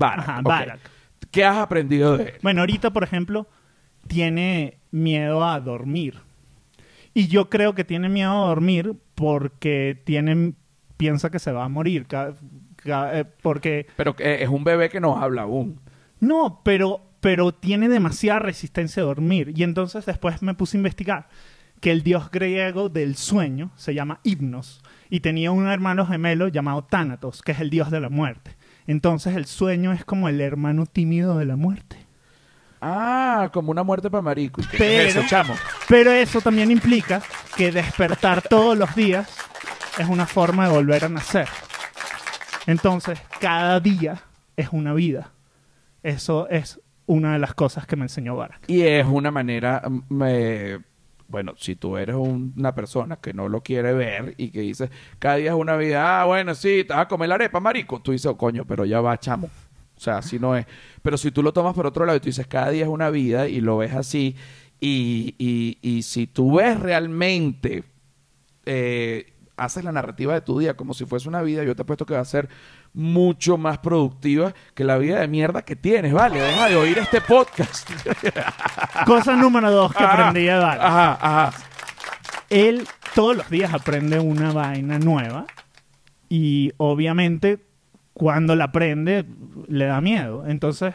Ajá, 0.00 0.38
ok. 0.40 0.44
Barack. 0.44 0.80
¿Qué 1.30 1.44
has 1.44 1.56
aprendido 1.56 2.16
de 2.18 2.24
él? 2.24 2.34
Bueno, 2.42 2.60
ahorita, 2.60 2.90
por 2.92 3.04
ejemplo, 3.04 3.48
tiene 4.06 4.78
miedo 4.90 5.44
a 5.48 5.58
dormir. 5.60 6.20
Y 7.14 7.28
yo 7.28 7.48
creo 7.50 7.74
que 7.74 7.84
tiene 7.84 8.08
miedo 8.08 8.30
a 8.44 8.48
dormir 8.48 8.94
porque 9.14 10.00
tiene, 10.04 10.54
piensa 11.02 11.30
que 11.30 11.40
se 11.40 11.50
va 11.50 11.64
a 11.64 11.68
morir. 11.68 12.06
eh, 12.84 13.24
porque 13.42 13.86
Pero 13.96 14.14
que 14.14 14.40
es 14.42 14.48
un 14.48 14.62
bebé 14.62 14.88
que 14.88 15.00
no 15.00 15.18
habla 15.20 15.42
aún. 15.42 15.80
No, 16.20 16.60
pero, 16.64 17.00
pero 17.20 17.52
tiene 17.52 17.88
demasiada 17.88 18.38
resistencia 18.38 19.02
a 19.02 19.06
dormir. 19.06 19.52
Y 19.56 19.64
entonces 19.64 20.06
después 20.06 20.42
me 20.42 20.54
puse 20.54 20.76
a 20.76 20.78
investigar 20.78 21.28
que 21.80 21.90
el 21.90 22.04
dios 22.04 22.30
griego 22.30 22.88
del 22.88 23.16
sueño 23.16 23.72
se 23.74 23.94
llama 23.94 24.20
Hipnos 24.22 24.80
y 25.10 25.18
tenía 25.18 25.50
un 25.50 25.66
hermano 25.66 26.06
gemelo 26.06 26.46
llamado 26.46 26.84
Tánatos, 26.84 27.42
que 27.42 27.50
es 27.50 27.58
el 27.60 27.70
dios 27.70 27.90
de 27.90 27.98
la 27.98 28.08
muerte. 28.08 28.54
Entonces 28.86 29.34
el 29.34 29.46
sueño 29.46 29.92
es 29.92 30.04
como 30.04 30.28
el 30.28 30.40
hermano 30.40 30.86
tímido 30.86 31.36
de 31.38 31.46
la 31.46 31.56
muerte. 31.56 31.96
Ah, 32.80 33.50
como 33.52 33.72
una 33.72 33.82
muerte 33.82 34.08
para 34.10 34.22
marico. 34.22 34.60
¿Y 34.60 34.66
qué 34.66 34.78
Pero- 34.78 35.08
es 35.08 35.16
eso, 35.16 35.26
chamo? 35.28 35.54
Pero 35.88 36.12
eso 36.12 36.40
también 36.40 36.70
implica 36.70 37.20
que 37.56 37.72
despertar 37.72 38.42
todos 38.42 38.78
los 38.78 38.94
días 38.94 39.28
es 39.98 40.08
una 40.08 40.26
forma 40.26 40.68
de 40.68 40.74
volver 40.74 41.04
a 41.04 41.08
nacer. 41.08 41.48
Entonces, 42.66 43.20
cada 43.40 43.80
día 43.80 44.22
es 44.56 44.68
una 44.72 44.92
vida. 44.94 45.32
Eso 46.02 46.48
es 46.48 46.80
una 47.06 47.32
de 47.34 47.38
las 47.38 47.54
cosas 47.54 47.86
que 47.86 47.96
me 47.96 48.04
enseñó 48.04 48.36
Barack. 48.36 48.68
Y 48.68 48.82
es 48.82 49.04
una 49.06 49.30
manera, 49.30 49.82
mm, 49.88 50.12
bueno, 51.28 51.54
si 51.58 51.76
tú 51.76 51.96
eres 51.96 52.14
un- 52.16 52.52
una 52.56 52.74
persona 52.74 53.16
que 53.16 53.32
no 53.32 53.48
lo 53.48 53.62
quiere 53.62 53.92
ver 53.92 54.34
y 54.36 54.50
que 54.50 54.60
dice, 54.60 54.90
cada 55.18 55.36
día 55.36 55.50
es 55.50 55.56
una 55.56 55.76
vida, 55.76 56.20
ah, 56.20 56.24
bueno, 56.24 56.54
sí, 56.54 56.84
te 56.86 56.92
vas 56.94 57.02
a 57.02 57.08
comer 57.08 57.28
la 57.28 57.34
arepa, 57.36 57.58
marico, 57.60 58.00
tú 58.00 58.12
dices, 58.12 58.26
oh, 58.26 58.36
coño, 58.36 58.64
pero 58.64 58.84
ya 58.84 59.00
va, 59.00 59.18
chamo. 59.18 59.48
O 59.96 60.00
sea, 60.00 60.18
así 60.18 60.38
no 60.38 60.56
es. 60.56 60.66
Pero 61.02 61.16
si 61.16 61.30
tú 61.30 61.42
lo 61.42 61.52
tomas 61.52 61.74
por 61.74 61.86
otro 61.86 62.04
lado 62.04 62.16
y 62.16 62.20
tú 62.20 62.26
dices, 62.26 62.46
cada 62.46 62.70
día 62.70 62.84
es 62.84 62.88
una 62.90 63.10
vida 63.10 63.48
y 63.48 63.60
lo 63.60 63.78
ves 63.78 63.92
así, 63.94 64.36
y, 64.80 65.34
y, 65.38 65.78
y 65.80 66.02
si 66.02 66.26
tú 66.26 66.56
ves 66.56 66.78
realmente, 66.80 67.84
eh, 68.66 69.31
haces 69.56 69.84
la 69.84 69.92
narrativa 69.92 70.34
de 70.34 70.40
tu 70.40 70.58
día 70.58 70.74
como 70.74 70.94
si 70.94 71.04
fuese 71.04 71.28
una 71.28 71.42
vida, 71.42 71.64
yo 71.64 71.76
te 71.76 71.82
apuesto 71.82 72.06
que 72.06 72.14
va 72.14 72.20
a 72.20 72.24
ser 72.24 72.48
mucho 72.94 73.58
más 73.58 73.78
productiva 73.78 74.54
que 74.74 74.84
la 74.84 74.98
vida 74.98 75.20
de 75.20 75.28
mierda 75.28 75.62
que 75.62 75.76
tienes, 75.76 76.12
¿vale? 76.12 76.40
Deja 76.40 76.68
de 76.68 76.76
oír 76.76 76.98
este 76.98 77.20
podcast. 77.20 77.88
Cosa 79.06 79.36
número 79.36 79.70
dos 79.70 79.92
que 79.94 80.02
Ajá, 80.02 80.12
aprendí 80.12 80.46
de 80.46 80.54
Barack. 80.54 80.80
Ajá, 80.80 81.18
ajá. 81.20 81.64
Él 82.50 82.86
todos 83.14 83.36
los 83.36 83.50
días 83.50 83.72
aprende 83.72 84.18
una 84.18 84.52
vaina 84.52 84.98
nueva 84.98 85.46
y 86.28 86.72
obviamente 86.76 87.64
cuando 88.12 88.56
la 88.56 88.64
aprende 88.64 89.24
le 89.68 89.86
da 89.86 90.00
miedo. 90.00 90.46
Entonces 90.46 90.94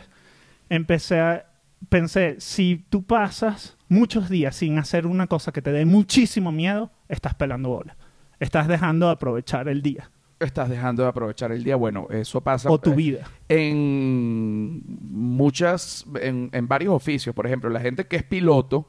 empecé 0.69 1.19
a 1.19 1.45
pensé, 1.89 2.35
si 2.39 2.85
tú 2.89 3.03
pasas 3.03 3.77
muchos 3.87 4.29
días 4.29 4.55
sin 4.55 4.77
hacer 4.77 5.05
una 5.05 5.27
cosa 5.27 5.51
que 5.51 5.61
te 5.61 5.71
dé 5.71 5.85
muchísimo 5.85 6.51
miedo, 6.51 6.91
estás 7.07 7.35
pelando 7.35 7.69
bola. 7.69 7.95
Estás 8.39 8.67
dejando 8.67 9.07
de 9.07 9.13
aprovechar 9.13 9.67
el 9.67 9.81
día 9.81 10.09
Estás 10.39 10.69
dejando 10.69 11.01
de 11.01 11.09
aprovechar 11.09 11.51
el 11.51 11.63
día. 11.63 11.75
Bueno, 11.75 12.07
eso 12.11 12.41
pasa 12.41 12.69
o 12.69 12.77
tu 12.77 12.91
eh, 12.91 12.95
vida. 12.95 13.27
en 13.49 14.83
muchas, 15.09 16.05
en, 16.21 16.51
en 16.53 16.67
varios 16.67 16.93
oficios. 16.93 17.33
Por 17.33 17.47
ejemplo, 17.47 17.71
la 17.71 17.79
gente 17.79 18.05
que 18.05 18.17
es 18.17 18.23
piloto 18.23 18.87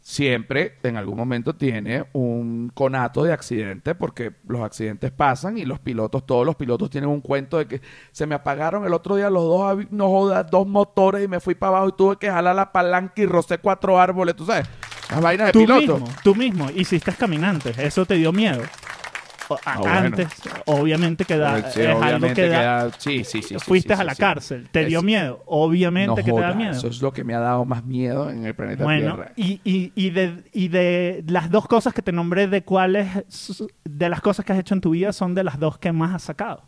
siempre 0.00 0.78
en 0.82 0.96
algún 0.96 1.16
momento 1.16 1.54
tiene 1.54 2.06
un 2.12 2.70
conato 2.74 3.22
de 3.22 3.32
accidente 3.32 3.94
porque 3.94 4.32
los 4.48 4.62
accidentes 4.62 5.10
pasan 5.12 5.58
y 5.58 5.64
los 5.64 5.78
pilotos, 5.78 6.24
todos 6.26 6.46
los 6.46 6.56
pilotos 6.56 6.90
tienen 6.90 7.10
un 7.10 7.20
cuento 7.20 7.58
de 7.58 7.66
que 7.66 7.80
se 8.10 8.26
me 8.26 8.34
apagaron 8.34 8.84
el 8.84 8.94
otro 8.94 9.16
día 9.16 9.28
los 9.30 9.44
dos, 9.44 9.84
no 9.90 10.08
jodas, 10.08 10.50
dos 10.50 10.66
motores 10.66 11.24
y 11.24 11.28
me 11.28 11.38
fui 11.38 11.54
para 11.54 11.76
abajo 11.76 11.88
y 11.90 11.92
tuve 11.96 12.16
que 12.16 12.30
jalar 12.30 12.56
la 12.56 12.72
palanca 12.72 13.12
y 13.22 13.26
rocé 13.26 13.58
cuatro 13.58 14.00
árboles, 14.00 14.34
tú 14.34 14.46
sabes, 14.46 14.66
las 15.10 15.20
vainas 15.20 15.48
de 15.48 15.52
Tú 15.52 15.60
piloto. 15.60 15.98
mismo, 15.98 16.08
tú 16.24 16.34
mismo 16.34 16.70
hiciste 16.74 17.12
caminantes, 17.12 17.78
eso 17.78 18.06
te 18.06 18.14
dio 18.14 18.32
miedo. 18.32 18.62
Ah, 19.64 19.78
bueno. 19.78 19.98
Antes, 19.98 20.28
obviamente 20.66 21.24
que 21.24 21.36
da, 21.36 21.70
Sí, 21.70 21.80
es 21.80 21.86
algo 21.88 21.98
obviamente 22.00 22.42
que 22.42 22.48
da, 22.48 22.58
queda- 22.60 22.92
sí, 22.98 23.24
sí, 23.24 23.42
sí, 23.42 23.48
sí, 23.58 23.64
fuiste 23.64 23.94
sí, 23.94 24.00
a 24.00 24.04
la 24.04 24.14
cárcel, 24.14 24.68
te 24.70 24.84
dio 24.84 24.98
Es- 24.98 25.04
miedo, 25.04 25.42
obviamente 25.46 26.08
No 26.08 26.14
que 26.16 26.32
te 26.32 26.40
da 26.40 26.52
miedo. 26.54 26.72
Eso 26.72 26.88
es 26.88 27.02
lo 27.02 27.12
que 27.12 27.24
me 27.24 27.34
ha 27.34 27.40
dado 27.40 27.64
más 27.64 27.84
miedo 27.84 28.30
en 28.30 28.44
el 28.44 28.54
planeta 28.54 28.84
Bueno, 28.84 29.14
Tierra. 29.16 29.32
y, 29.36 29.60
y, 29.64 29.92
y, 29.94 30.10
de, 30.10 30.44
y 30.52 30.68
de 30.68 31.24
las 31.28 31.50
dos 31.50 31.66
cosas 31.66 31.92
que 31.94 32.02
te 32.02 32.12
nombré, 32.12 32.46
de 32.48 32.62
cuáles, 32.62 33.08
de 33.84 34.08
las 34.08 34.20
cosas 34.20 34.44
que 34.44 34.52
has 34.52 34.58
hecho 34.58 34.74
en 34.74 34.80
tu 34.80 34.90
vida, 34.90 35.12
son 35.12 35.34
de 35.34 35.44
las 35.44 35.58
dos 35.58 35.78
que 35.78 35.92
más 35.92 36.14
has 36.14 36.22
sacado. 36.22 36.62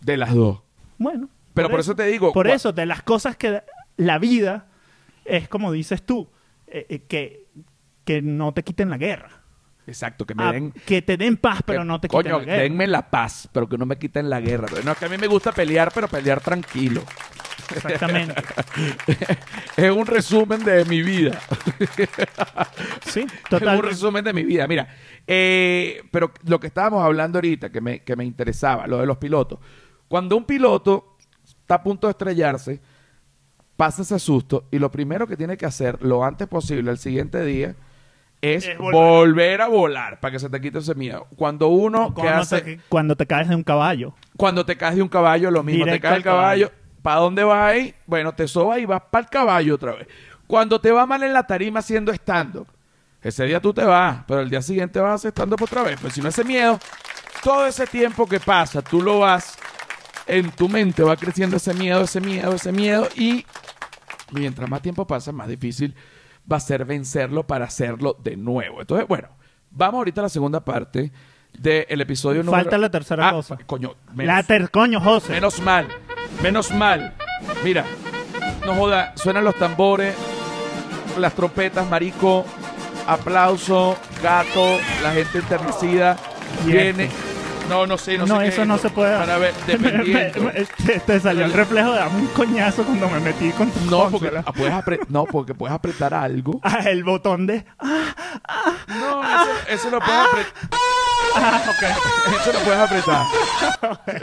De 0.00 0.16
las 0.16 0.34
dos. 0.34 0.60
Bueno. 0.98 1.28
Pero 1.54 1.70
por 1.70 1.80
eso 1.80 1.96
te 1.96 2.04
digo, 2.04 2.32
Por 2.32 2.48
eso, 2.48 2.72
de 2.72 2.84
las 2.86 3.02
cosas 3.02 3.36
que 3.36 3.62
la 3.96 4.18
vida 4.18 4.66
es 5.24 5.48
como 5.48 5.72
dices 5.72 6.02
tú, 6.04 6.28
eh, 6.66 6.86
eh, 6.88 6.98
que, 7.08 7.46
que 8.04 8.20
no 8.22 8.52
te 8.52 8.62
quiten 8.62 8.90
la 8.90 8.98
guerra. 8.98 9.30
Exacto, 9.86 10.26
que 10.26 10.34
me 10.34 10.42
Ah, 10.42 10.52
den... 10.52 10.72
que 10.72 11.00
te 11.02 11.16
den 11.16 11.36
paz, 11.36 11.60
pero 11.64 11.80
que- 11.80 11.84
no 11.86 12.00
te 12.00 12.08
quiten 12.08 12.22
Coño, 12.22 12.38
la 12.40 12.44
guerra. 12.44 12.62
denme 12.62 12.86
la 12.88 13.08
paz, 13.10 13.48
pero 13.52 13.68
que 13.68 13.78
no 13.78 13.86
me 13.86 13.96
quiten 13.96 14.28
la 14.28 14.40
guerra. 14.40 14.66
No, 14.84 14.92
es 14.92 14.98
que 14.98 15.04
a 15.04 15.08
mí 15.08 15.16
me 15.16 15.28
gusta 15.28 15.52
pelear, 15.52 15.92
pero 15.94 16.08
pelear 16.08 16.40
tranquilo. 16.40 17.02
Exactamente. 17.74 18.34
es 19.76 19.90
un 19.90 20.06
resumen 20.06 20.64
de 20.64 20.84
mi 20.86 21.02
vida. 21.02 21.40
Sí, 23.06 23.20
Es 23.20 23.26
un 23.26 23.30
total. 23.60 23.78
resumen 23.82 24.24
de 24.24 24.32
mi 24.32 24.42
vida. 24.44 24.66
Mira, 24.66 24.88
eh, 25.26 26.02
pero 26.10 26.32
lo 26.44 26.58
que 26.60 26.66
estábamos 26.66 27.04
hablando 27.04 27.38
ahorita, 27.38 27.70
que 27.70 27.80
me, 27.80 28.00
que 28.00 28.16
me 28.16 28.24
interesaba, 28.24 28.86
lo 28.86 28.98
de 28.98 29.06
los 29.06 29.16
pilotos. 29.18 29.58
Cuando 30.08 30.36
un 30.36 30.44
piloto 30.44 31.16
está 31.44 31.76
a 31.76 31.82
punto 31.82 32.06
de 32.06 32.10
estrellarse, 32.12 32.80
pasa 33.76 34.02
ese 34.02 34.18
susto 34.18 34.66
y 34.70 34.78
lo 34.78 34.90
primero 34.90 35.26
que 35.26 35.36
tiene 35.36 35.56
que 35.56 35.66
hacer 35.66 36.02
lo 36.02 36.24
antes 36.24 36.48
posible, 36.48 36.90
el 36.90 36.98
siguiente 36.98 37.44
día, 37.44 37.74
es, 38.40 38.66
Es 38.66 38.78
volver. 38.78 38.92
volver. 38.94 39.60
a 39.62 39.68
volar 39.68 40.20
para 40.20 40.32
que 40.32 40.38
se 40.38 40.48
te 40.50 40.60
quite 40.60 40.78
ese 40.78 40.94
miedo. 40.94 41.26
Cuando 41.36 41.68
uno 41.68 42.08
que 42.14 42.20
Cuando 42.22 42.40
hace, 42.42 42.60
te, 42.60 42.80
cuando 42.88 43.16
te 43.16 43.26
caes 43.26 43.48
de 43.48 43.54
un 43.54 43.62
caballo. 43.62 44.14
cuando 44.36 44.64
te 44.66 44.76
caes 44.76 44.96
de 44.96 45.02
un 45.02 45.08
caballo, 45.08 45.50
lo 45.50 45.62
mismo, 45.62 45.84
te 45.84 45.90
Directo 45.92 46.02
caes 46.08 46.12
del 46.22 46.28
al 46.28 46.34
caballo. 46.36 46.66
caballo, 46.68 46.82
¿para 47.02 47.20
dónde 47.20 47.44
vas 47.44 47.72
ahí? 47.72 47.94
Bueno, 48.06 48.34
te 48.34 48.46
sobas 48.48 48.78
y 48.78 48.84
vas 48.84 49.02
para 49.10 49.24
el 49.24 49.30
caballo 49.30 49.74
otra 49.74 49.92
vez. 49.94 50.06
Cuando 50.46 50.80
te 50.80 50.92
va 50.92 51.06
mal 51.06 51.22
en 51.22 51.32
la 51.32 51.46
tarima 51.46 51.80
haciendo 51.80 52.12
stand-up, 52.12 52.68
ese 53.22 53.44
día 53.44 53.60
tú 53.60 53.72
te 53.74 53.82
vas, 53.84 54.18
pero 54.28 54.40
el 54.40 54.50
día 54.50 54.62
siguiente 54.62 55.00
vas 55.00 55.24
a 55.24 55.28
stand-up 55.28 55.62
otra 55.62 55.82
vez. 55.82 55.98
Pues 56.00 56.12
si 56.14 56.20
no 56.20 56.28
ese 56.28 56.44
miedo, 56.44 56.78
todo 57.42 57.66
ese 57.66 57.86
tiempo 57.86 58.26
que 58.28 58.38
pasa, 58.38 58.82
tú 58.82 59.02
lo 59.02 59.18
vas, 59.20 59.58
en 60.28 60.50
tu 60.52 60.68
mente 60.68 61.02
va 61.02 61.16
creciendo 61.16 61.56
ese 61.56 61.74
miedo, 61.74 62.02
ese 62.02 62.20
miedo, 62.20 62.52
ese 62.52 62.70
miedo, 62.70 63.08
y 63.16 63.44
mientras 64.30 64.68
más 64.70 64.82
tiempo 64.82 65.06
pasa, 65.06 65.32
más 65.32 65.48
difícil 65.48 65.94
va 66.50 66.56
a 66.56 66.60
ser 66.60 66.84
vencerlo 66.84 67.46
para 67.46 67.64
hacerlo 67.66 68.16
de 68.22 68.36
nuevo. 68.36 68.80
Entonces, 68.80 69.06
bueno, 69.08 69.28
vamos 69.70 69.98
ahorita 69.98 70.20
a 70.20 70.24
la 70.24 70.28
segunda 70.28 70.64
parte 70.64 71.12
del 71.58 72.00
episodio 72.00 72.42
número... 72.42 72.62
Falta 72.62 72.78
la 72.78 72.90
tercera 72.90 73.28
Ah, 73.28 73.32
cosa. 73.32 73.58
Coño, 73.66 73.94
menos, 74.14 74.34
La 74.36 74.42
ter 74.42 74.70
coño, 74.70 75.00
José. 75.00 75.32
menos 75.32 75.60
mal, 75.60 75.88
menos 76.42 76.70
mal. 76.72 77.14
Mira, 77.64 77.84
no 78.64 78.74
joda, 78.74 79.12
suenan 79.16 79.44
los 79.44 79.54
tambores, 79.56 80.14
las 81.18 81.32
trompetas, 81.34 81.88
marico, 81.88 82.44
aplauso, 83.06 83.96
gato, 84.22 84.76
la 85.02 85.12
gente 85.12 85.38
enternecida, 85.38 86.16
viene... 86.64 87.08
No, 87.68 87.86
no 87.86 87.98
sé, 87.98 88.16
no, 88.18 88.26
No, 88.26 88.36
sé 88.36 88.42
qué 88.42 88.48
eso 88.48 88.62
es 88.62 88.68
no 88.68 88.78
se 88.78 88.90
puede 88.90 89.16
Para 89.16 89.38
ver, 89.38 89.52
dependiendo. 89.66 90.40
Me- 90.42 90.52
me- 90.52 90.64
te, 90.64 91.00
te 91.00 91.20
salió 91.20 91.44
el 91.44 91.52
reflejo 91.52 91.92
de 91.92 91.98
darme 91.98 92.20
un 92.20 92.26
coñazo 92.28 92.84
cuando 92.84 93.08
me 93.08 93.20
metí 93.20 93.50
con 93.50 93.70
tu 93.70 93.80
No, 93.90 94.10
consola. 94.10 94.42
ah, 94.46 94.52
puedes 94.52 94.72
apre- 94.72 95.00
no, 95.08 95.24
porque 95.24 95.54
puedes 95.54 95.74
apretar 95.74 96.14
algo. 96.14 96.60
Ah, 96.64 96.80
el 96.88 97.04
botón 97.04 97.46
de... 97.46 97.64
No, 98.88 99.22
eso, 99.22 99.50
eso 99.68 99.90
lo 99.90 99.98
puedes 100.00 100.20
apretar. 100.28 100.52
Ah, 101.36 101.62
ok. 101.68 102.36
Eso 102.40 102.52
lo 102.52 102.58
puedes 102.60 102.80
apretar. 102.80 103.26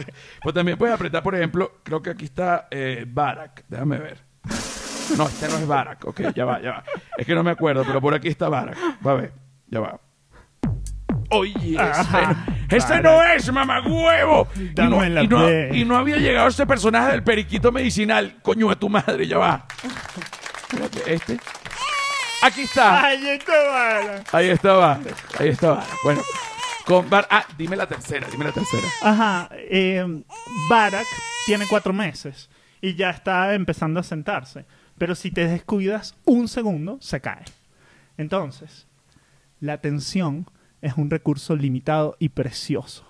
Pues 0.44 0.56
también 0.56 0.78
puedes 0.78 0.94
apretar, 0.96 1.24
por 1.24 1.36
ejemplo, 1.36 1.72
creo 1.84 2.02
que 2.02 2.10
aquí 2.10 2.26
está 2.26 2.68
eh, 2.72 3.06
Barack. 3.08 3.64
Déjame 3.68 3.98
ver. 3.98 4.18
No, 5.18 5.28
este 5.28 5.48
no 5.48 5.58
es 5.58 5.68
Barack. 5.68 6.06
Ok, 6.06 6.22
ya 6.36 6.44
va, 6.46 6.62
ya 6.62 6.72
va. 6.72 6.84
Es 7.18 7.26
que 7.26 7.34
no 7.36 7.44
me 7.44 7.52
acuerdo, 7.52 7.84
pero 7.86 8.02
por 8.02 8.14
aquí 8.14 8.28
está 8.30 8.50
Barack. 8.50 8.78
Va 9.06 9.12
a 9.12 9.16
ver, 9.16 9.34
ya 9.68 9.80
va. 9.80 10.00
Oye, 11.30 11.78
ese 12.78 13.02
no 13.02 13.24
es, 13.24 13.52
mamagüevo. 13.52 14.48
Y 14.56 14.60
no, 14.60 14.74
Dame 14.74 15.10
la 15.10 15.24
y, 15.24 15.28
no, 15.28 15.38
play. 15.40 15.82
y 15.82 15.86
no 15.86 15.98
había 15.98 16.18
llegado 16.18 16.48
ese 16.48 16.66
personaje 16.66 17.12
del 17.12 17.24
periquito 17.24 17.72
medicinal. 17.72 18.38
Coño 18.42 18.70
de 18.70 18.76
tu 18.76 18.90
madre, 18.90 19.28
ya 19.28 19.38
va. 19.38 19.66
Espérate, 20.70 21.14
este. 21.14 21.40
Aquí 22.42 22.62
está. 22.62 23.06
Ay, 23.06 23.30
esto 23.30 23.52
vale. 23.52 24.24
Ahí 24.32 24.50
estaba. 24.50 25.00
Ahí 25.40 25.50
estaba. 25.50 25.84
Bueno. 26.04 26.22
Con 26.86 27.10
Bar 27.10 27.26
ah, 27.30 27.46
dime 27.58 27.78
la 27.78 27.88
tercera, 27.88 28.28
dime 28.30 28.44
la 28.44 28.52
tercera. 28.52 28.84
Ajá. 29.02 29.50
eh, 29.54 30.06
Barack 30.70 31.08
tiene 31.46 31.66
cuatro 31.70 31.94
meses 31.94 32.50
y 32.82 32.96
ya 32.96 33.10
está 33.12 33.54
empezando 33.54 34.02
a 34.02 34.04
sentarse. 34.04 34.66
Pero 34.98 35.16
si 35.16 35.32
te 35.32 35.48
descuidas 35.48 36.16
un 36.26 36.50
segundo, 36.50 36.98
se 37.00 37.22
cae. 37.22 37.46
Entonces, 38.18 38.86
la 39.62 39.74
atención 39.74 40.46
es 40.84 40.94
un 40.98 41.10
recurso 41.10 41.56
limitado 41.56 42.16
y 42.20 42.30
precioso. 42.30 43.06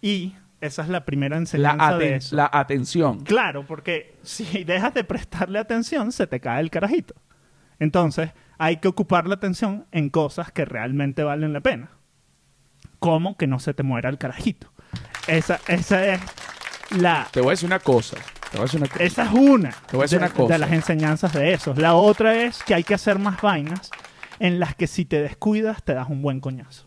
Y 0.00 0.34
esa 0.60 0.82
es 0.82 0.88
la 0.88 1.04
primera 1.04 1.34
La, 1.36 1.40
enseñanza 1.40 1.98
de 1.98 2.12
aten- 2.14 2.16
eso. 2.18 2.36
la 2.36 2.50
atención. 2.52 3.20
Claro, 3.24 3.66
porque 3.66 4.16
si 4.22 4.62
dejas 4.64 4.94
de 4.94 5.02
prestarle 5.04 5.58
atención, 5.58 6.12
se 6.12 6.26
te 6.26 6.38
cae 6.40 6.60
el 6.60 6.70
carajito. 6.70 7.14
Entonces, 7.78 8.30
hay 8.58 8.76
que 8.78 8.88
ocupar 8.88 9.26
la 9.26 9.34
atención 9.34 9.86
en 9.92 10.08
cosas 10.10 10.50
que 10.52 10.64
realmente 10.64 11.22
valen 11.24 11.52
la 11.52 11.60
pena. 11.60 11.90
Como 12.98 13.36
que 13.36 13.46
no 13.46 13.58
se 13.58 13.74
te 13.74 13.82
muera 13.82 14.08
el 14.08 14.18
carajito. 14.18 14.72
Esa, 15.26 15.60
esa 15.68 16.06
es 16.06 16.20
la. 16.96 17.28
Te 17.30 17.40
voy 17.40 17.48
a 17.48 17.50
decir 17.52 17.66
una 17.66 17.78
cosa. 17.80 18.16
Te 18.50 18.56
voy 18.58 18.60
a 18.60 18.62
decir 18.64 18.80
una 18.80 18.88
cosa. 18.88 19.04
Esa 19.04 19.22
es 19.24 19.32
una, 19.32 19.70
Te 19.70 19.96
voy 19.96 20.00
a 20.00 20.04
decir 20.04 20.18
de, 20.20 20.24
una 20.24 20.34
cosa. 20.34 20.52
de 20.54 20.58
las 20.58 20.72
enseñanzas 20.72 21.32
de 21.34 21.52
eso. 21.52 21.74
La 21.76 21.94
otra 21.94 22.34
es 22.42 22.62
que 22.62 22.74
hay 22.74 22.84
que 22.84 22.94
hacer 22.94 23.18
más 23.18 23.42
vainas 23.42 23.90
en 24.38 24.58
las 24.60 24.74
que 24.74 24.86
si 24.86 25.04
te 25.04 25.20
descuidas 25.20 25.82
te 25.82 25.92
das 25.94 26.08
un 26.08 26.22
buen 26.22 26.40
coñazo. 26.40 26.85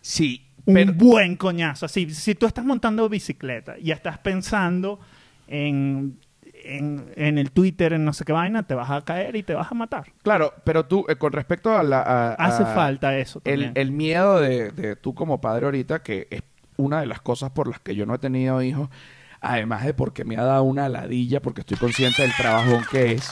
Sí, 0.00 0.46
Un 0.66 0.74
pero 0.74 0.92
buen 0.94 1.36
coñazo. 1.36 1.86
Así, 1.86 2.10
si 2.14 2.34
tú 2.34 2.46
estás 2.46 2.64
montando 2.64 3.08
bicicleta 3.08 3.76
y 3.78 3.90
estás 3.90 4.18
pensando 4.18 5.00
en, 5.46 6.18
en, 6.64 7.12
en 7.16 7.38
el 7.38 7.50
Twitter, 7.50 7.92
en 7.94 8.04
no 8.04 8.12
sé 8.12 8.24
qué 8.24 8.32
vaina, 8.32 8.62
te 8.62 8.74
vas 8.74 8.90
a 8.90 9.02
caer 9.02 9.36
y 9.36 9.42
te 9.42 9.54
vas 9.54 9.70
a 9.70 9.74
matar. 9.74 10.12
Claro, 10.22 10.52
pero 10.64 10.86
tú, 10.86 11.04
eh, 11.08 11.16
con 11.16 11.32
respecto 11.32 11.76
a 11.76 11.82
la... 11.82 12.00
a- 12.02 12.34
Hace 12.34 12.62
a- 12.62 12.66
falta 12.66 13.16
eso 13.18 13.40
el, 13.44 13.90
miedo 13.90 14.40
de, 14.40 14.70
de 14.70 14.96
tú 14.96 15.14
como 15.14 15.40
padre 15.40 15.66
ahorita, 15.66 16.02
que 16.02 16.28
es 16.30 16.42
una 16.76 17.00
de 17.00 17.06
las 17.06 17.20
cosas 17.20 17.50
por 17.50 17.68
las 17.68 17.80
que 17.80 17.94
yo 17.94 18.06
no 18.06 18.14
he 18.14 18.18
tenido 18.18 18.62
hijos, 18.62 18.88
además 19.40 19.84
de 19.84 19.92
porque 19.94 20.24
me 20.24 20.36
ha 20.36 20.44
dado 20.44 20.62
una 20.62 20.88
ladilla, 20.88 21.40
porque 21.40 21.60
estoy 21.62 21.76
consciente 21.76 22.22
del 22.22 22.32
trabajón 22.34 22.84
que 22.90 23.12
es. 23.12 23.30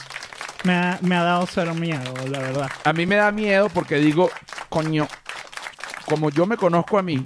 me, 0.63 0.73
ha, 0.73 0.99
me 1.01 1.15
ha 1.15 1.23
dado 1.23 1.45
cero 1.47 1.73
miedo, 1.73 2.13
la 2.29 2.39
verdad. 2.39 2.69
A 2.83 2.93
mí 2.93 3.05
me 3.05 3.15
da 3.15 3.31
miedo 3.31 3.69
porque 3.69 3.95
digo, 3.97 4.29
coño, 4.69 5.07
como 6.09 6.29
yo 6.29 6.45
me 6.45 6.57
conozco 6.57 6.97
a 6.97 7.01
mí, 7.03 7.21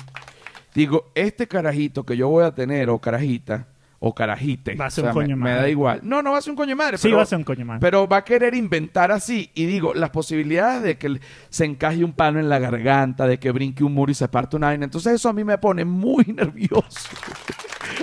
digo, 0.75 1.11
este 1.15 1.47
carajito 1.47 2.05
que 2.05 2.17
yo 2.17 2.27
voy 2.29 2.43
a 2.43 2.53
tener, 2.53 2.89
o 2.89 2.99
carajita, 2.99 3.67
o 4.05 4.13
carajite, 4.13 4.75
Va 4.75 4.87
a 4.87 4.89
ser 4.89 5.05
o 5.05 5.07
un 5.07 5.13
coño 5.13 5.37
me, 5.37 5.51
da 5.51 5.69
igual. 5.69 6.01
No, 6.03 6.21
no 6.21 6.33
va 6.33 6.39
a 6.39 6.41
ser 6.41 6.51
un 6.51 6.57
coño 6.57 6.75
madre, 6.75 6.97
Sí, 6.97 7.03
pero, 7.03 7.17
va 7.17 7.23
a 7.23 7.25
ser 7.25 7.37
un 7.37 7.45
coño 7.45 7.65
madre. 7.65 7.79
pero 7.79 8.05
va 8.05 8.17
a 8.17 8.25
querer 8.25 8.53
inventar 8.53 9.13
así. 9.13 9.49
Y 9.53 9.65
digo, 9.65 9.93
las 9.93 10.09
posibilidades 10.09 10.83
de 10.83 10.97
que 10.97 11.21
se 11.49 11.63
encaje 11.63 12.03
un 12.03 12.11
palo 12.11 12.41
en 12.41 12.49
la 12.49 12.59
garganta, 12.59 13.25
de 13.25 13.39
que 13.39 13.51
brinque 13.51 13.81
un 13.81 13.93
muro 13.93 14.11
y 14.11 14.15
se 14.15 14.27
parte 14.27 14.57
una 14.57 14.67
vaina. 14.67 14.83
Entonces 14.83 15.13
eso 15.13 15.29
a 15.29 15.33
mí 15.33 15.45
me 15.45 15.57
pone 15.57 15.85
muy 15.85 16.25
nervioso 16.35 16.83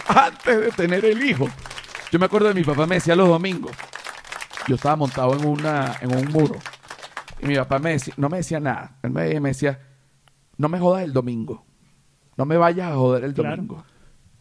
antes 0.08 0.58
de 0.58 0.70
tener 0.70 1.04
el 1.04 1.22
hijo. 1.22 1.46
Yo 2.10 2.18
me 2.18 2.24
acuerdo 2.24 2.48
de 2.48 2.54
mi 2.54 2.64
papá 2.64 2.86
me 2.86 2.94
decía 2.94 3.14
los 3.14 3.28
domingos. 3.28 3.72
Yo 4.68 4.76
estaba 4.76 4.96
montado 4.96 5.36
en, 5.38 5.46
una, 5.46 5.96
en 6.00 6.16
un 6.16 6.28
muro. 6.32 6.56
Y 7.42 7.46
mi 7.46 7.56
papá 7.56 7.78
me 7.78 7.90
decía, 7.92 8.14
no 8.16 8.30
me 8.30 8.38
decía 8.38 8.58
nada. 8.58 8.96
Él 9.02 9.10
me, 9.10 9.38
me 9.38 9.50
decía, 9.50 9.78
no 10.60 10.68
me 10.68 10.78
jodas 10.78 11.02
el 11.04 11.14
domingo. 11.14 11.64
No 12.36 12.44
me 12.44 12.58
vayas 12.58 12.92
a 12.92 12.94
joder 12.96 13.24
el 13.24 13.32
Claro. 13.32 13.56
domingo. 13.56 13.84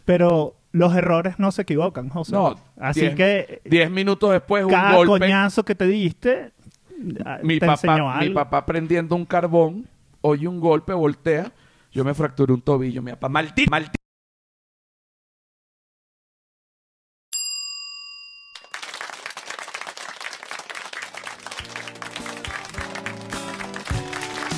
Pero 0.03 0.55
los 0.73 0.93
errores 0.93 1.39
no 1.39 1.51
se 1.51 1.61
equivocan, 1.61 2.09
José. 2.09 2.33
No, 2.33 2.55
Así 2.77 3.01
diez- 3.01 3.15
que 3.15 3.61
Diez 3.63 3.89
minutos 3.89 4.31
después, 4.31 4.65
un 4.65 4.69
cada 4.71 4.95
golpe. 4.95 5.19
coñazo 5.19 5.63
que 5.63 5.75
te 5.75 5.85
diste 5.85 6.51
ah, 7.25 7.39
mi 7.41 7.57
te 7.59 7.65
enseñó 7.65 8.05
papá, 8.07 8.19
mi 8.19 8.29
papá 8.31 8.65
prendiendo 8.65 9.15
un 9.15 9.25
carbón, 9.25 9.87
oye 10.21 10.45
un 10.47 10.59
golpe, 10.59 10.93
voltea. 10.93 11.51
Yo 11.91 12.03
me 12.03 12.13
fracturé 12.13 12.51
un 12.53 12.61
tobillo. 12.61 13.01
Mi 13.01 13.11
papá, 13.11 13.29
maldito, 13.29 13.71
maldito. 13.71 13.93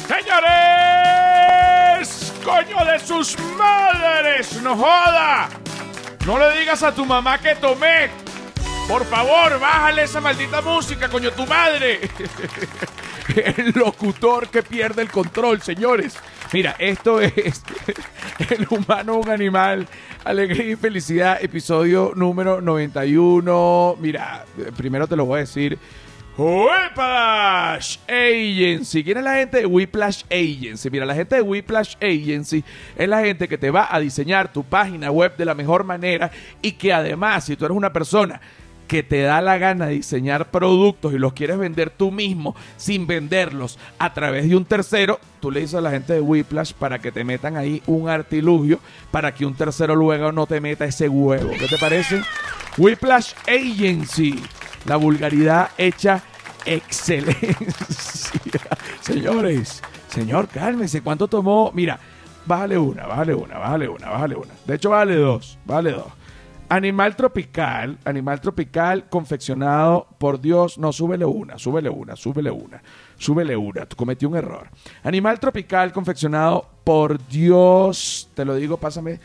Señores, 0.08 0.81
coño 2.44 2.86
de 2.86 3.00
sus 3.00 3.38
madres, 3.58 4.62
no 4.62 4.76
joda. 4.76 5.50
No 6.26 6.38
le 6.38 6.60
digas 6.60 6.84
a 6.84 6.94
tu 6.94 7.06
mamá 7.06 7.40
que 7.40 7.56
tomé. 7.56 8.10
Por 8.88 9.06
favor, 9.06 9.60
bájale 9.60 10.04
esa 10.04 10.20
maldita 10.20 10.62
música, 10.62 11.10
coño, 11.10 11.32
tu 11.32 11.46
madre. 11.46 12.02
El 13.36 13.72
locutor 13.72 14.50
que 14.50 14.64
pierde 14.64 15.02
el 15.02 15.10
control, 15.10 15.62
señores. 15.62 16.18
Mira, 16.52 16.76
esto 16.80 17.22
es 17.22 17.34
El 18.50 18.68
humano, 18.70 19.16
un 19.16 19.30
animal, 19.30 19.88
alegría 20.26 20.74
y 20.74 20.76
felicidad, 20.76 21.38
episodio 21.42 22.12
número 22.16 22.60
91. 22.60 23.96
Mira, 24.00 24.46
primero 24.76 25.08
te 25.08 25.16
lo 25.16 25.26
voy 25.26 25.38
a 25.38 25.42
decir. 25.42 25.80
Whiplash 26.38 27.98
Agency. 28.08 29.03
¿Quién 29.03 29.18
es 29.18 29.24
la 29.24 29.36
gente 29.36 29.58
de 29.58 29.66
Whiplash 29.66 30.24
Agency? 30.29 30.90
Mira, 30.90 31.05
la 31.05 31.16
gente 31.16 31.36
de 31.36 31.42
Whiplash 31.42 31.96
Agency 32.01 32.64
es 32.96 33.10
la 33.10 33.22
gente 33.22 33.48
que 33.48 33.58
te 33.58 33.70
va 33.70 33.88
a 33.92 34.00
diseñar 34.00 34.51
tu 34.51 34.64
página 34.64 35.12
web 35.12 35.36
de 35.36 35.46
la 35.46 35.55
mejor 35.55 35.84
manera 35.84 36.32
y 36.62 36.74
que 36.74 36.94
además, 36.94 37.46
si 37.46 37.55
tú 37.55 37.66
eres 37.66 37.75
una 37.75 37.92
persona 37.92 38.40
que 38.88 39.03
te 39.03 39.22
da 39.22 39.42
la 39.42 39.58
gana 39.58 39.86
de 39.86 39.94
diseñar 39.94 40.51
productos 40.51 41.14
y 41.14 41.18
los 41.18 41.32
quieres 41.32 41.58
vender 41.58 41.92
tú 41.92 42.12
mismo 42.12 42.55
sin 42.75 43.08
venderlos 43.08 43.79
a 44.00 44.14
través 44.14 44.50
de 44.50 44.55
un 44.55 44.66
tercero, 44.66 45.20
tú 45.40 45.50
le 45.50 45.62
dices 45.62 45.75
a 45.75 45.82
la 45.82 45.92
gente 45.92 46.12
de 46.12 46.20
Whiplash 46.20 46.74
para 46.74 47.00
que 47.00 47.12
te 47.12 47.24
metan 47.24 47.55
ahí 47.55 47.82
un 47.88 48.10
artilugio 48.10 48.79
para 49.10 49.34
que 49.34 49.46
un 49.46 49.55
tercero 49.55 49.96
luego 49.96 50.34
no 50.34 50.46
te 50.46 50.60
meta 50.60 50.84
ese 50.84 51.08
huevo. 51.08 51.51
¿Qué 51.58 51.68
te 51.68 51.77
parece? 51.77 52.22
Whiplash 52.77 53.34
Agency, 53.48 54.44
la 54.86 54.98
vulgaridad 54.98 55.70
hecha 55.77 56.22
excelencia. 56.66 57.56
Señores, 59.02 59.82
señor, 60.08 60.48
cálmese. 60.48 61.02
¿Cuánto 61.02 61.28
tomó? 61.28 61.72
Mira, 61.74 62.00
bájale 62.46 62.78
una, 62.78 63.08
bájale 63.08 63.36
una, 63.36 63.58
bájale 63.58 63.90
una, 63.90 64.10
bájale 64.10 64.36
una. 64.36 64.54
De 64.66 64.76
hecho, 64.76 64.90
bájale 64.90 65.16
dos, 65.16 65.58
bájale 65.66 65.92
dos. 65.92 66.08
Animal 66.70 67.18
tropical, 67.18 67.98
animal 68.06 68.40
tropical 68.40 69.10
confeccionado 69.10 70.08
por 70.18 70.40
Dios. 70.40 70.78
No, 70.78 70.94
súbele 70.94 71.26
una, 71.26 71.58
súbele 71.58 71.90
una, 71.90 72.16
súbele 72.16 72.50
una, 72.50 72.82
súbele 73.18 73.58
una. 73.58 73.86
Tú 73.86 73.98
cometí 73.98 74.26
un 74.26 74.38
error. 74.38 74.70
Animal 75.04 75.38
tropical 75.38 75.92
confeccionado 75.92 76.66
por 76.86 77.20
Dios. 77.28 78.30
Te 78.34 78.46
lo 78.46 78.56
digo, 78.56 78.78
pásame, 78.78 79.20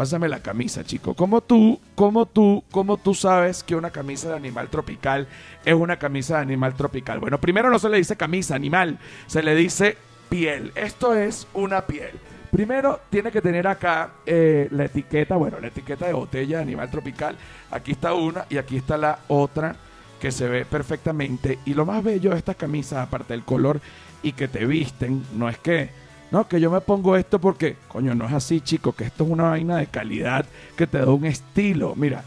pásame 0.00 0.30
la 0.30 0.40
camisa, 0.40 0.82
chico. 0.82 1.12
¿Cómo 1.12 1.42
tú, 1.42 1.78
cómo 1.94 2.24
tú, 2.24 2.64
cómo 2.70 2.96
tú 2.96 3.12
sabes 3.12 3.62
que 3.62 3.76
una 3.76 3.90
camisa 3.90 4.30
de 4.30 4.36
animal 4.36 4.70
tropical 4.70 5.28
es 5.62 5.74
una 5.74 5.98
camisa 5.98 6.36
de 6.36 6.40
animal 6.40 6.72
tropical? 6.72 7.20
Bueno, 7.20 7.38
primero 7.38 7.68
no 7.68 7.78
se 7.78 7.90
le 7.90 7.98
dice 7.98 8.16
camisa 8.16 8.54
animal, 8.54 8.98
se 9.26 9.42
le 9.42 9.54
dice 9.54 9.98
piel. 10.30 10.72
Esto 10.74 11.14
es 11.14 11.46
una 11.52 11.82
piel. 11.82 12.12
Primero 12.50 13.00
tiene 13.10 13.30
que 13.30 13.42
tener 13.42 13.66
acá 13.66 14.12
eh, 14.24 14.68
la 14.70 14.86
etiqueta, 14.86 15.36
bueno, 15.36 15.60
la 15.60 15.66
etiqueta 15.66 16.06
de 16.06 16.14
botella 16.14 16.56
de 16.56 16.62
animal 16.62 16.90
tropical. 16.90 17.36
Aquí 17.70 17.92
está 17.92 18.14
una 18.14 18.46
y 18.48 18.56
aquí 18.56 18.78
está 18.78 18.96
la 18.96 19.18
otra 19.28 19.76
que 20.18 20.32
se 20.32 20.48
ve 20.48 20.64
perfectamente. 20.64 21.58
Y 21.66 21.74
lo 21.74 21.84
más 21.84 22.02
bello 22.02 22.30
de 22.30 22.38
estas 22.38 22.56
camisas, 22.56 23.06
aparte 23.06 23.34
del 23.34 23.44
color 23.44 23.82
y 24.22 24.32
que 24.32 24.48
te 24.48 24.64
visten, 24.64 25.26
no 25.36 25.50
es 25.50 25.58
que, 25.58 25.90
no, 26.30 26.46
que 26.46 26.60
yo 26.60 26.70
me 26.70 26.80
pongo 26.80 27.16
esto 27.16 27.40
porque, 27.40 27.76
coño, 27.88 28.14
no 28.14 28.26
es 28.26 28.32
así, 28.32 28.60
chico, 28.60 28.92
que 28.92 29.04
esto 29.04 29.24
es 29.24 29.30
una 29.30 29.44
vaina 29.44 29.78
de 29.78 29.86
calidad 29.86 30.46
que 30.76 30.86
te 30.86 30.98
da 30.98 31.10
un 31.10 31.24
estilo. 31.24 31.94
Mira, 31.96 32.22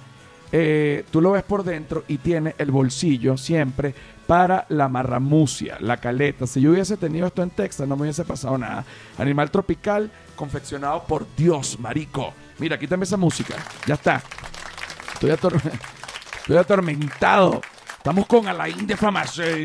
eh, 0.51 1.05
tú 1.09 1.21
lo 1.21 1.31
ves 1.31 1.43
por 1.43 1.63
dentro 1.63 2.03
y 2.07 2.17
tiene 2.17 2.53
el 2.57 2.69
bolsillo 2.69 3.37
siempre 3.37 3.95
para 4.27 4.65
la 4.69 4.89
marramucia, 4.89 5.77
la 5.79 5.97
caleta. 5.97 6.47
Si 6.47 6.61
yo 6.61 6.71
hubiese 6.71 6.97
tenido 6.97 7.27
esto 7.27 7.43
en 7.43 7.49
Texas, 7.49 7.87
no 7.87 7.95
me 7.95 8.03
hubiese 8.03 8.25
pasado 8.25 8.57
nada. 8.57 8.83
Animal 9.17 9.49
tropical 9.51 10.11
confeccionado 10.35 11.03
por 11.05 11.25
Dios, 11.35 11.79
marico. 11.79 12.33
Mira, 12.59 12.77
quítame 12.77 13.05
esa 13.05 13.17
música. 13.17 13.55
Ya 13.87 13.95
está. 13.95 14.21
Estoy, 15.13 15.31
Estoy 16.41 16.57
atormentado. 16.57 17.61
Estamos 18.03 18.25
con 18.27 18.45
Alain 18.49 18.85
de 18.85 18.97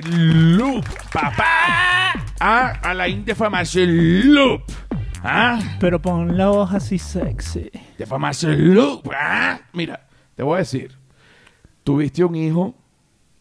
Loop, 0.05 0.85
papá. 1.12 2.14
Ah, 2.38 2.72
Alain 2.85 3.24
de 3.24 3.35
Loop. 3.87 4.62
Ah, 5.24 5.59
Pero 5.81 6.01
pon 6.01 6.37
la 6.38 6.46
voz 6.48 6.72
así 6.72 6.98
sexy. 7.01 7.68
de 7.98 8.57
Loop. 8.57 9.11
Ah, 9.12 9.59
mira, 9.72 10.07
te 10.37 10.44
voy 10.44 10.55
a 10.55 10.59
decir. 10.59 10.96
Tuviste 11.83 12.22
un 12.22 12.37
hijo. 12.37 12.77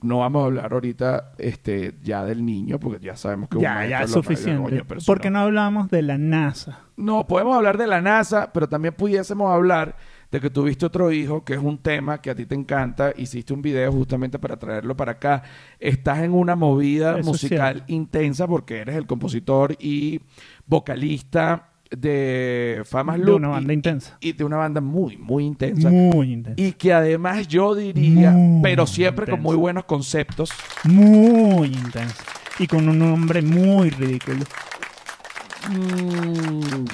No 0.01 0.19
vamos 0.19 0.41
a 0.41 0.45
hablar 0.45 0.73
ahorita 0.73 1.33
este, 1.37 1.95
ya 2.01 2.23
del 2.23 2.43
niño, 2.43 2.79
porque 2.79 3.03
ya 3.05 3.15
sabemos 3.15 3.49
que 3.49 3.57
un 3.57 3.63
Ya, 3.63 3.75
maestro 3.75 3.99
ya 3.99 4.03
es 4.05 4.11
suficiente. 4.11 4.83
¿Por 5.05 5.19
qué 5.21 5.29
no- 5.29 5.39
no 5.39 5.45
hablamos 5.45 5.89
de 5.91 6.01
la 6.01 6.17
NASA? 6.17 6.79
no, 6.97 7.27
podemos 7.27 7.55
hablar 7.55 7.77
de 7.77 7.85
la 7.85 8.01
NASA, 8.01 8.51
pero 8.51 8.67
también 8.67 8.95
pudiésemos 8.95 9.51
hablar 9.53 9.95
de 10.31 10.41
que 10.41 10.49
tuviste 10.49 10.85
otro 10.85 11.11
hijo, 11.11 11.43
que 11.43 11.53
es 11.53 11.59
un 11.59 11.77
tema 11.77 12.21
que 12.21 12.29
a 12.29 12.35
ti 12.35 12.45
te 12.45 12.55
encanta. 12.55 13.13
Hiciste 13.15 13.53
un 13.53 13.61
video 13.61 13.91
justamente 13.91 14.39
para 14.39 14.57
traerlo 14.57 14.95
para 14.95 15.13
acá. 15.13 15.43
Estás 15.79 16.19
en 16.19 16.33
una 16.33 16.55
movida 16.55 17.19
Eso 17.19 17.29
musical 17.29 17.83
intensa 17.87 18.47
porque 18.47 18.79
eres 18.79 18.95
el 18.95 19.05
compositor 19.05 19.75
y 19.79 20.19
vocalista 20.65 21.69
de 21.89 22.81
Famas 22.85 23.17
De 23.17 23.25
Loop 23.25 23.37
una 23.37 23.47
banda 23.49 23.71
y, 23.71 23.75
intensa. 23.75 24.17
y 24.19 24.33
de 24.33 24.43
una 24.43 24.57
banda 24.57 24.81
muy, 24.81 25.17
muy 25.17 25.45
intensa. 25.45 25.89
Muy 25.89 26.33
intensa. 26.33 26.61
Y 26.61 26.73
que 26.73 26.93
además 26.93 27.47
yo 27.47 27.75
diría, 27.75 28.31
Muy 28.31 28.61
pero 28.61 28.85
siempre 28.85 29.25
con 29.27 29.41
muy 29.41 29.55
buenos 29.55 29.85
conceptos. 29.85 30.51
Muy 30.83 31.67
intensa. 31.67 32.23
Y 32.59 32.67
con 32.67 32.89
un 32.89 32.99
nombre 32.99 33.41
muy 33.41 33.89
ridículo. 33.91 34.43
Mm, 35.69 36.85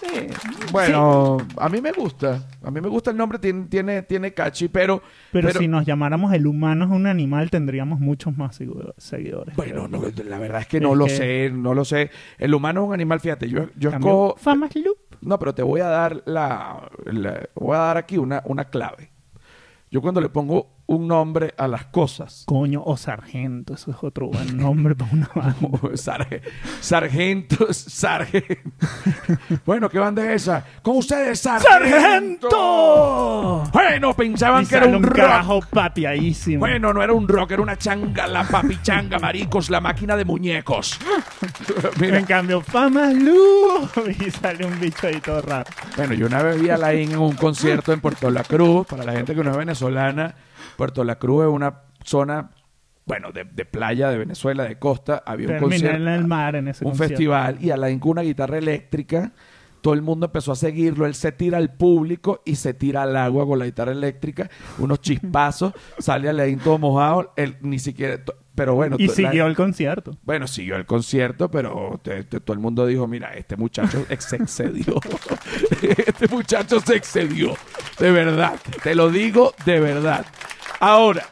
sí. 0.00 0.26
Bueno, 0.72 1.38
a 1.56 1.68
mí 1.68 1.80
me 1.80 1.92
gusta. 1.92 2.46
A 2.62 2.70
mí 2.70 2.80
me 2.80 2.88
gusta 2.88 3.10
el 3.10 3.16
nombre, 3.16 3.38
tiene, 3.38 3.66
tiene, 3.66 4.02
tiene 4.02 4.32
catchy, 4.32 4.68
pero. 4.68 5.02
Pero, 5.32 5.50
si 5.52 5.68
nos 5.68 5.84
llamáramos 5.84 6.32
el 6.32 6.46
humano 6.46 6.84
es 6.86 6.90
un 6.90 7.06
animal, 7.06 7.50
tendríamos 7.50 8.00
muchos 8.00 8.36
más 8.36 8.56
seguidores. 8.98 9.56
Bueno, 9.56 9.88
no, 9.88 10.00
la 10.24 10.38
verdad 10.38 10.60
es 10.62 10.66
que 10.66 10.80
no 10.80 10.92
Es 10.92 10.98
lo 10.98 11.04
que- 11.06 11.10
sé, 11.10 11.50
no 11.52 11.74
lo 11.74 11.84
sé. 11.84 12.10
El 12.38 12.54
humano 12.54 12.82
es 12.82 12.88
un 12.88 12.94
animal, 12.94 13.20
fíjate, 13.20 13.48
yo, 13.48 13.66
yo 13.76 13.90
escojo. 13.90 14.34
Famas 14.38 14.74
Loop. 14.76 14.98
No, 15.20 15.38
pero 15.38 15.54
te 15.54 15.62
voy 15.62 15.80
a 15.80 15.86
dar 15.88 16.22
la, 16.26 16.90
la- 17.04 17.48
voy 17.54 17.76
a 17.76 17.80
dar 17.80 17.96
aquí 17.96 18.16
una, 18.18 18.42
una 18.46 18.64
clave. 18.66 19.10
Yo 19.90 20.00
cuando 20.00 20.20
le 20.22 20.30
pongo 20.30 20.71
un 20.86 21.08
nombre 21.08 21.54
a 21.56 21.68
las 21.68 21.86
cosas. 21.86 22.44
Coño, 22.46 22.82
o 22.84 22.96
sargento, 22.96 23.74
eso 23.74 23.90
es 23.90 23.96
otro 24.02 24.28
buen 24.28 24.56
nombre 24.58 24.94
para 24.94 25.12
una 25.12 25.30
banda. 25.34 25.56
Sarge- 25.96 26.42
sargentos, 26.80 27.76
sargento. 27.76 28.54
bueno, 29.64 29.88
¿qué 29.88 29.98
banda 29.98 30.24
es 30.32 30.42
esa? 30.42 30.64
Con 30.82 30.96
ustedes, 30.98 31.40
sargento. 31.40 32.48
¡Sargento! 32.50 33.64
Bueno, 33.72 34.14
pensaban 34.14 34.64
Y 34.64 34.66
que 34.66 34.76
era 34.76 34.86
un 34.86 34.96
un 34.96 35.02
rock. 35.04 35.16
carajo 35.16 35.60
papiadísimo. 35.70 36.60
Bueno, 36.60 36.92
no 36.92 37.02
era 37.02 37.12
un 37.12 37.26
rock, 37.28 37.52
era 37.52 37.62
una 37.62 37.76
changa, 37.76 38.26
la 38.26 38.44
papichanga, 38.44 39.18
maricos, 39.18 39.70
la 39.70 39.80
máquina 39.80 40.16
de 40.16 40.24
muñecos. 40.24 40.98
Mira, 42.00 42.18
En 42.18 42.24
cambio, 42.26 42.60
fama 42.60 43.12
luz. 43.12 43.61
Y 44.26 44.30
sale 44.30 44.64
un 44.66 44.78
bicho 44.80 45.06
ahí 45.06 45.20
todo 45.20 45.42
raro. 45.42 45.70
Bueno, 45.96 46.14
yo 46.14 46.26
una 46.26 46.42
vez 46.42 46.60
vi 46.60 46.70
a 46.70 46.76
Laín 46.76 47.12
en 47.12 47.18
un 47.18 47.34
concierto 47.34 47.92
en 47.92 48.00
Puerto 48.00 48.30
La 48.30 48.44
Cruz. 48.44 48.86
Para 48.86 49.04
la 49.04 49.12
gente 49.12 49.34
que 49.34 49.42
no 49.42 49.50
es 49.50 49.56
venezolana, 49.56 50.34
Puerto 50.76 51.04
La 51.04 51.16
Cruz 51.16 51.44
es 51.46 51.50
una 51.50 51.80
zona, 52.04 52.50
bueno, 53.04 53.32
de, 53.32 53.44
de 53.44 53.64
playa 53.64 54.10
de 54.10 54.18
Venezuela, 54.18 54.64
de 54.64 54.78
costa. 54.78 55.22
Había 55.24 55.48
un 55.50 55.58
concierto, 55.58 55.96
en 55.96 56.08
el 56.08 56.26
mar 56.26 56.56
en 56.56 56.68
ese 56.68 56.84
un 56.84 56.90
concierto. 56.90 57.10
festival, 57.10 57.58
y 57.60 57.70
Alain 57.70 57.98
con 57.98 58.12
una 58.12 58.22
guitarra 58.22 58.58
eléctrica. 58.58 59.32
Todo 59.82 59.92
el 59.94 60.00
mundo 60.02 60.26
empezó 60.26 60.52
a 60.52 60.56
seguirlo. 60.56 61.04
Él 61.06 61.14
se 61.14 61.32
tira 61.32 61.58
al 61.58 61.74
público 61.74 62.40
y 62.46 62.56
se 62.56 62.72
tira 62.72 63.02
al 63.02 63.14
agua 63.16 63.44
con 63.46 63.58
la 63.58 63.66
guitarra 63.66 63.92
eléctrica. 63.92 64.48
Unos 64.78 65.00
chispazos. 65.02 65.74
sale 65.98 66.28
Alain 66.30 66.58
todo 66.58 66.78
mojado. 66.78 67.32
Él 67.36 67.56
ni 67.60 67.78
siquiera. 67.78 68.20
Pero 68.54 68.74
bueno. 68.74 68.96
Y 68.98 69.06
la- 69.08 69.14
siguió 69.14 69.46
el 69.46 69.56
concierto. 69.56 70.16
bueno, 70.24 70.46
siguió 70.46 70.76
el 70.76 70.84
concierto, 70.86 71.50
pero 71.50 71.98
te- 72.02 72.22
te- 72.24 72.38
todo 72.40 72.52
el 72.54 72.60
mundo 72.60 72.86
dijo, 72.86 73.06
mira, 73.06 73.34
este 73.34 73.56
muchacho 73.56 74.04
se 74.18 74.36
excedió. 74.36 75.00
este 76.06 76.28
muchacho 76.28 76.80
se 76.80 76.96
excedió. 76.96 77.54
De 77.98 78.10
verdad. 78.10 78.54
Te 78.82 78.94
lo 78.94 79.10
digo 79.10 79.54
de 79.64 79.80
verdad. 79.80 80.26
Ahora, 80.80 81.24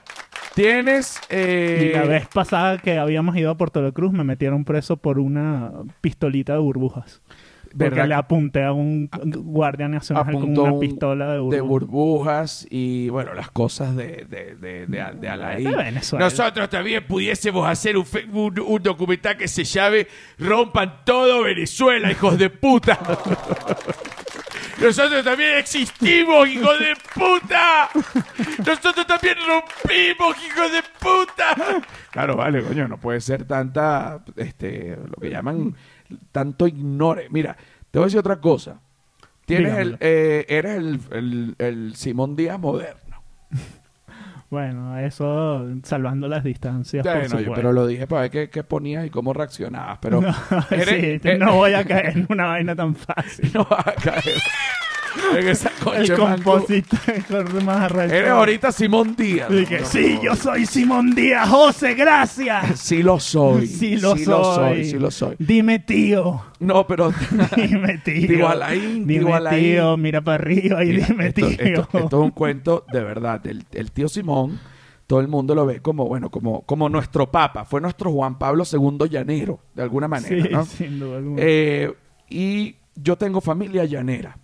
tienes... 0.54 1.18
eh, 1.28 1.90
Y 1.92 1.96
la 1.96 2.04
vez 2.04 2.26
pasada 2.28 2.78
que 2.78 2.98
habíamos 2.98 3.36
ido 3.36 3.50
a 3.50 3.56
Puerto 3.56 3.82
La 3.82 3.92
Cruz 3.92 4.12
me 4.12 4.24
metieron 4.24 4.64
preso 4.64 4.96
por 4.96 5.18
una 5.18 5.72
pistolita 6.00 6.54
de 6.54 6.58
burbujas. 6.60 7.20
Porque 7.70 7.85
¿verdad? 7.90 8.09
le 8.09 8.14
apunté 8.14 8.64
a 8.64 8.72
un 8.72 9.09
guardia 9.12 9.87
nacional 9.88 10.33
con 10.33 10.59
una 10.59 10.72
un- 10.72 10.80
pistola 10.80 11.33
de 11.33 11.38
burbujas. 11.38 11.56
de 11.56 11.61
burbujas 11.61 12.66
y 12.70 13.09
bueno, 13.11 13.33
las 13.35 13.50
cosas 13.50 13.94
de, 13.96 14.26
de, 14.28 14.56
de, 14.56 14.87
de, 14.87 15.04
de 15.20 15.28
Alain. 15.28 15.70
Venezuela. 15.76 16.24
Nosotros 16.24 16.68
también 16.68 17.04
pudiésemos 17.06 17.68
hacer 17.68 17.96
un, 17.96 18.04
un, 18.33 18.59
un 18.61 18.83
documental 18.83 19.37
que 19.37 19.46
se 19.48 19.62
llame 19.64 20.06
Rompan 20.38 21.04
todo 21.04 21.44
Venezuela, 21.44 22.11
hijos 22.11 22.37
de 22.38 22.50
puta. 22.50 22.98
Nosotros 24.80 25.22
también 25.22 25.59
existimos, 25.59 26.48
hijos 26.48 26.78
de 26.78 26.94
puta. 27.14 27.90
Nosotros 28.66 29.06
también 29.06 29.37
rompimos, 29.46 30.37
hijos 30.46 30.72
de 30.72 30.83
puta. 30.98 31.83
Claro, 32.11 32.37
vale, 32.37 32.62
coño, 32.62 32.88
no 32.88 32.96
puede 32.96 33.20
ser 33.20 33.44
tanta, 33.44 34.20
este, 34.37 34.96
lo 34.96 35.20
que 35.20 35.28
llaman, 35.28 35.74
tanto 36.32 36.66
ignore. 36.66 37.28
Mira, 37.30 37.56
te 37.90 37.98
voy 37.98 38.04
a 38.04 38.06
decir 38.06 38.20
otra 38.20 38.40
cosa. 38.40 38.80
Tienes 39.44 39.76
el, 39.78 39.96
eh, 40.00 40.46
eres 40.48 40.76
el, 40.76 41.00
el- 41.10 41.54
el 41.58 41.94
Simón 41.96 42.36
Díaz 42.36 42.58
moderno. 42.60 43.22
Bueno, 44.50 44.98
eso 44.98 45.64
salvando 45.84 46.26
las 46.26 46.42
distancias. 46.42 47.06
por 47.06 47.40
yo- 47.40 47.52
pero 47.54 47.72
lo 47.72 47.86
dije 47.86 48.08
para 48.08 48.22
ver 48.22 48.30
qué, 48.32 48.50
qué 48.50 48.64
ponías 48.64 49.06
y 49.06 49.10
cómo 49.10 49.32
reaccionabas. 49.32 49.98
Pero 50.02 50.20
No, 50.22 50.34
eres- 50.72 51.20
sí, 51.22 51.28
eh, 51.28 51.38
no 51.38 51.54
voy 51.54 51.74
a 51.74 51.84
caer 51.84 52.18
en 52.18 52.26
una 52.28 52.46
vaina 52.46 52.74
tan 52.74 52.96
fácil. 52.96 53.48
no 53.54 53.64
vas 53.70 53.86
a 53.86 53.92
caer 53.92 54.24
en 55.38 55.48
esa 55.48 55.70
El 55.96 56.14
compositor 56.16 57.62
más 57.62 57.82
arrecho. 57.82 58.14
Eres 58.14 58.30
ahorita 58.30 58.72
Simón 58.72 59.14
Díaz. 59.16 59.48
Sí, 59.84 60.18
yo 60.22 60.34
soy 60.36 60.66
Simón 60.66 61.14
Díaz, 61.14 61.48
José, 61.48 61.94
gracias. 61.94 62.80
Sí 62.80 63.02
lo 63.02 63.18
soy. 63.20 63.66
Sí 63.66 63.96
lo 63.96 64.16
soy. 64.16 64.84
Sí 64.84 64.98
lo 64.98 65.10
soy. 65.10 65.36
Dime 65.38 65.78
tío. 65.80 66.42
No, 66.58 66.86
pero... 66.86 67.12
Dime 67.56 67.98
tío. 67.98 68.28
Digo 68.28 68.50
Dime 68.70 69.04
digo 69.06 69.38
tío, 69.50 69.96
mira 69.96 70.20
para 70.20 70.36
arriba 70.42 70.84
y 70.84 70.88
Mira, 70.88 71.06
dime 71.06 71.26
esto, 71.28 71.46
tío. 71.46 71.56
esto- 71.56 71.88
esto 71.98 72.06
es 72.06 72.12
un 72.24 72.30
cuento 72.30 72.84
de 72.92 73.02
verdad. 73.02 73.46
El, 73.46 73.64
el 73.72 73.90
tío 73.92 74.08
Simón, 74.08 74.58
todo 75.06 75.20
el 75.20 75.28
mundo 75.28 75.54
lo 75.54 75.66
ve 75.66 75.80
como, 75.80 76.06
bueno, 76.06 76.30
como, 76.30 76.62
como 76.62 76.88
nuestro 76.88 77.30
papa. 77.30 77.64
Fue 77.64 77.80
nuestro 77.80 78.12
Juan 78.12 78.38
Pablo 78.38 78.64
II 78.70 79.08
llanero, 79.08 79.60
de 79.74 79.82
alguna 79.82 80.08
manera, 80.08 80.42
sí, 80.42 80.48
¿no? 80.50 80.64
sin 80.64 80.98
duda 81.00 81.16
alguna. 81.18 81.42
Eh, 81.44 81.92
y 82.28 82.76
yo 82.94 83.16
tengo 83.16 83.40
familia 83.40 83.84
llanera. 83.84 84.36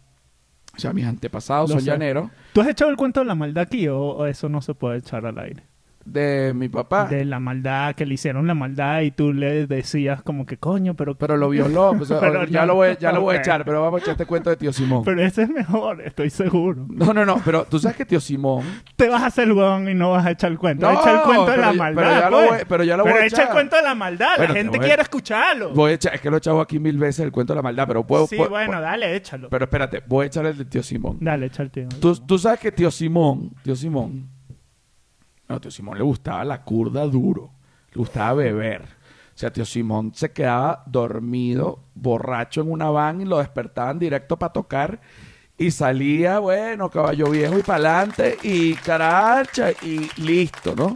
O 0.77 0.79
sea, 0.79 0.93
mis 0.93 1.07
antepasados 1.07 1.71
Lo 1.71 1.77
son 1.77 1.85
sé. 1.85 1.91
llaneros. 1.91 2.31
¿Tú 2.53 2.61
has 2.61 2.69
echado 2.69 2.91
el 2.91 2.97
cuento 2.97 3.21
de 3.21 3.27
la 3.27 3.35
maldad 3.35 3.62
aquí 3.62 3.89
o, 3.89 3.99
o 3.99 4.27
eso 4.27 4.49
no 4.49 4.61
se 4.61 4.75
puede 4.75 4.99
echar 4.99 5.25
al 5.27 5.39
aire? 5.39 5.62
De 6.07 6.53
mi 6.55 6.69
papá. 6.69 7.07
De 7.07 7.25
la 7.25 7.40
maldad, 7.40 7.95
que 7.97 8.07
le 8.07 8.14
hicieron 8.14 8.47
la 8.47 8.55
maldad 8.55 9.01
y 9.01 9.11
tú 9.11 9.33
le 9.33 9.66
decías 9.66 10.23
como 10.23 10.47
que 10.47 10.57
coño, 10.57 10.95
pero... 10.95 11.16
Pero 11.16 11.37
lo 11.37 11.49
violó. 11.49 11.95
pues, 11.99 12.09
Pero 12.21 12.45
ya, 12.47 12.61
no. 12.61 12.66
lo 12.69 12.75
voy, 12.77 12.97
ya 13.01 13.11
lo 13.12 13.21
voy 13.23 13.37
a 13.37 13.38
echar, 13.40 13.64
pero 13.64 13.83
vamos 13.83 14.01
a 14.01 14.03
echar 14.03 14.12
este 14.12 14.25
cuento 14.27 14.49
de 14.51 14.57
tío 14.57 14.73
Simón. 14.73 15.03
Pero 15.05 15.21
ese 15.23 15.42
es 15.42 15.49
mejor, 15.51 16.01
estoy 16.03 16.31
seguro. 16.31 16.87
No, 16.88 17.12
no, 17.12 17.27
no, 17.27 17.40
pero 17.45 17.64
tú 17.64 17.79
sabes 17.81 17.97
que 17.97 18.05
tío 18.05 18.21
Simón. 18.21 18.64
Te 18.95 19.09
vas 19.09 19.23
a 19.23 19.27
hacer 19.27 19.53
huevón 19.53 19.88
y 19.88 19.95
no 19.95 20.12
vas 20.12 20.25
a 20.25 20.31
echar 20.31 20.53
el 20.53 20.59
cuento. 20.59 20.90
No, 20.90 20.99
echa 21.01 21.16
el 21.16 21.23
cuento 21.23 21.47
de 21.47 21.51
pero 21.57 21.62
la 21.62 21.73
maldad. 21.73 22.03
pero 22.03 22.21
ya 22.21 22.31
lo 22.31 22.37
pues. 22.37 22.49
voy- 22.51 22.66
pero 22.69 22.85
ya 22.85 22.97
lo 22.97 23.03
voy 23.03 23.12
a 23.12 23.16
echa 23.16 23.27
echar. 23.27 23.47
el 23.49 23.53
cuento 23.53 23.77
de 23.77 23.83
la 23.83 23.95
maldad. 23.97 24.29
Bueno, 24.37 24.49
la 24.49 24.55
te 24.55 24.62
gente 24.62 24.79
a- 24.79 24.81
quiere 24.81 25.03
escucharlo. 25.03 25.71
Voy 25.75 25.90
a 25.90 25.95
echar, 25.95 26.14
es 26.14 26.21
que 26.21 26.31
lo 26.31 26.37
he 26.37 26.38
echado 26.38 26.61
aquí 26.61 26.79
mil 26.79 26.97
veces 26.99 27.25
el 27.25 27.33
cuento 27.33 27.53
de 27.53 27.57
la 27.57 27.62
maldad, 27.62 27.87
pero 27.88 28.07
puedo. 28.07 28.27
sí, 28.29 28.37
puedo- 28.37 28.51
bueno, 28.51 28.71
puedo- 28.73 28.83
dale, 28.83 29.16
échalo. 29.16 29.49
pero 29.51 29.64
espérate, 29.64 30.03
voy 30.07 30.25
a 30.25 30.27
echar 30.29 30.47
el 30.47 30.57
de 30.57 30.64
tío 30.66 30.83
Simón. 30.85 31.19
Dale, 31.21 31.47
echa 31.47 31.62
el 31.64 31.71
tío. 31.73 31.88
Tú, 32.01 32.14
tú 32.14 32.38
sabes 32.38 32.61
que 32.61 32.71
tío 32.71 32.90
Simón, 32.92 33.51
tío 33.64 33.75
Simón, 33.75 34.29
no, 35.49 35.61
tío 35.61 35.71
Simón 35.71 35.99
le 35.99 36.05
gustaba 36.05 36.45
la 36.45 36.63
curda 36.63 37.05
duro, 37.07 37.51
le 37.93 37.99
gustaba 37.99 38.35
beber. 38.35 38.83
O 38.83 39.39
sea, 39.39 39.53
tío 39.53 39.65
Simón 39.65 40.13
se 40.15 40.33
quedaba 40.33 40.83
dormido, 40.87 41.81
borracho 41.95 42.63
en 42.63 42.71
una 42.71 42.91
van 42.91 43.21
y 43.21 43.25
lo 43.25 43.39
despertaban 43.39 43.99
directo 43.99 44.39
para 44.39 44.53
tocar 44.53 45.01
y 45.59 45.71
salía, 45.71 46.39
bueno, 46.39 46.91
caballo 46.91 47.31
viejo 47.31 47.59
y 47.59 47.63
para 47.63 47.99
adelante 47.99 48.39
y 48.43 48.75
caracha 48.75 49.71
y 49.83 50.09
listo, 50.21 50.75
¿no? 50.75 50.95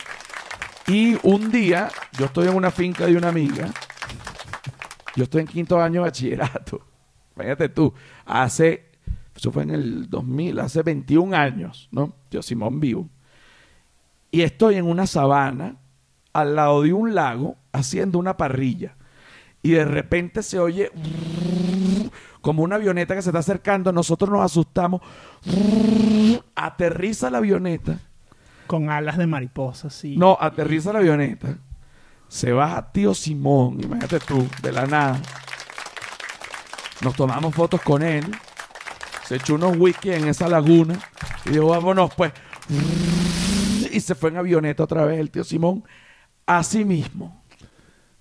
Y 0.86 1.16
un 1.22 1.50
día, 1.50 1.88
yo 2.18 2.26
estoy 2.26 2.48
en 2.48 2.54
una 2.54 2.70
finca 2.70 3.06
de 3.06 3.16
una 3.16 3.28
amiga, 3.28 3.68
yo 5.16 5.24
estoy 5.24 5.42
en 5.42 5.46
quinto 5.46 5.80
año 5.80 6.00
de 6.00 6.08
bachillerato, 6.08 6.80
fíjate 7.36 7.68
tú, 7.68 7.94
hace 8.26 8.90
eso 9.40 9.50
fue 9.50 9.62
en 9.62 9.70
el 9.70 10.10
2000, 10.10 10.58
hace 10.58 10.82
21 10.82 11.34
años, 11.34 11.88
¿no? 11.92 12.14
Yo 12.30 12.42
Simón 12.42 12.78
vivo. 12.78 13.08
Y 14.30 14.42
estoy 14.42 14.76
en 14.76 14.86
una 14.86 15.06
sabana, 15.06 15.76
al 16.32 16.54
lado 16.54 16.82
de 16.82 16.92
un 16.92 17.14
lago, 17.14 17.56
haciendo 17.72 18.18
una 18.18 18.36
parrilla. 18.36 18.96
Y 19.62 19.72
de 19.72 19.84
repente 19.84 20.42
se 20.42 20.58
oye 20.58 20.90
como 22.40 22.62
una 22.62 22.76
avioneta 22.76 23.14
que 23.14 23.22
se 23.22 23.30
está 23.30 23.40
acercando. 23.40 23.92
Nosotros 23.92 24.30
nos 24.30 24.42
asustamos. 24.42 25.00
Aterriza 26.54 27.30
la 27.30 27.38
avioneta. 27.38 27.98
Con 28.66 28.88
alas 28.88 29.18
de 29.18 29.26
mariposa, 29.26 29.90
sí. 29.90 30.16
No, 30.16 30.38
aterriza 30.40 30.92
la 30.92 31.00
avioneta. 31.00 31.58
Se 32.28 32.52
baja 32.52 32.92
tío 32.92 33.12
Simón, 33.12 33.80
imagínate 33.82 34.20
tú, 34.20 34.46
de 34.62 34.70
la 34.70 34.86
nada. 34.86 35.20
Nos 37.02 37.16
tomamos 37.16 37.54
fotos 37.54 37.80
con 37.82 38.02
él. 38.02 38.24
Se 39.24 39.36
echó 39.36 39.56
unos 39.56 39.76
whisky 39.76 40.12
en 40.12 40.28
esa 40.28 40.48
laguna. 40.48 40.98
Y 41.46 41.50
dijo, 41.50 41.66
vámonos 41.66 42.14
pues. 42.14 42.32
Y 43.92 44.00
se 44.00 44.14
fue 44.14 44.30
en 44.30 44.36
avioneta 44.36 44.84
otra 44.84 45.04
vez 45.04 45.18
el 45.18 45.30
tío 45.30 45.44
Simón. 45.44 45.84
Así 46.46 46.84
mismo. 46.84 47.42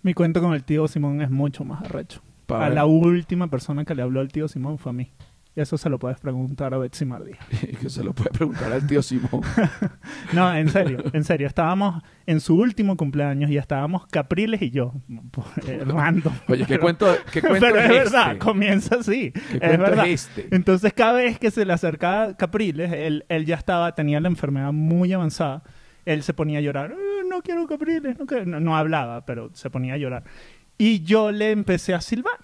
Mi 0.01 0.13
cuento 0.13 0.41
con 0.41 0.53
el 0.53 0.63
tío 0.63 0.87
Simón 0.87 1.21
es 1.21 1.29
mucho 1.29 1.63
más 1.65 1.83
arrecho. 1.83 2.21
Pa' 2.45 2.65
a 2.65 2.69
ver. 2.69 2.75
la 2.75 2.85
última 2.85 3.47
persona 3.47 3.85
que 3.85 3.95
le 3.95 4.01
habló 4.01 4.21
el 4.21 4.31
tío 4.31 4.47
Simón 4.47 4.77
fue 4.77 4.91
a 4.91 4.93
mí. 4.93 5.11
Eso 5.55 5.77
se 5.77 5.89
lo 5.89 5.99
puedes 5.99 6.19
preguntar 6.19 6.73
a 6.73 6.77
Betsy 6.77 7.03
Mardía. 7.05 7.37
que 7.81 7.89
se 7.89 8.03
lo 8.03 8.13
puede 8.13 8.29
preguntar 8.29 8.71
al 8.71 8.85
tío 8.87 9.01
Simón. 9.01 9.41
No, 10.33 10.53
en 10.53 10.69
serio, 10.69 11.03
en 11.11 11.23
serio. 11.23 11.47
Estábamos 11.47 12.03
en 12.27 12.39
su 12.39 12.55
último 12.55 12.95
cumpleaños 12.95 13.49
y 13.49 13.57
estábamos 13.57 14.05
Capriles 14.07 14.61
y 14.61 14.69
yo. 14.69 14.93
eh, 15.67 15.83
random. 15.85 16.33
Oye, 16.47 16.59
¿qué 16.65 16.73
Pero- 16.75 16.81
cuento, 16.81 17.07
qué 17.33 17.41
cuento 17.41 17.59
Pero 17.67 17.79
es, 17.79 17.85
es 17.85 17.89
verdad, 17.89 18.27
este? 18.33 18.37
comienza 18.39 18.95
así. 18.95 19.31
¿Qué 19.31 19.39
Es 19.53 19.59
cuento 19.59 19.81
verdad. 19.81 20.07
es 20.07 20.27
este? 20.29 20.55
Entonces, 20.55 20.93
cada 20.93 21.13
vez 21.13 21.39
que 21.39 21.49
se 21.51 21.65
le 21.65 21.73
acercaba 21.73 22.37
Capriles, 22.37 22.91
él, 22.93 23.25
él 23.27 23.45
ya 23.45 23.55
estaba, 23.55 23.93
tenía 23.95 24.19
la 24.21 24.27
enfermedad 24.29 24.71
muy 24.71 25.11
avanzada. 25.13 25.63
Él 26.05 26.21
se 26.23 26.33
ponía 26.33 26.59
a 26.59 26.61
llorar. 26.61 26.91
"Eh, 26.91 27.23
no 27.29 27.41
quiero 27.41 27.65
Capriles. 27.67 28.17
No, 28.19 28.25
quiero". 28.27 28.45
No- 28.45 28.59
no 28.59 28.77
hablaba, 28.77 29.25
pero 29.25 29.49
se 29.53 29.69
ponía 29.69 29.95
a 29.95 29.97
llorar. 29.97 30.23
Y 30.77 31.01
yo 31.03 31.31
le 31.31 31.51
empecé 31.51 31.93
a 31.95 32.01
silbar. 32.01 32.37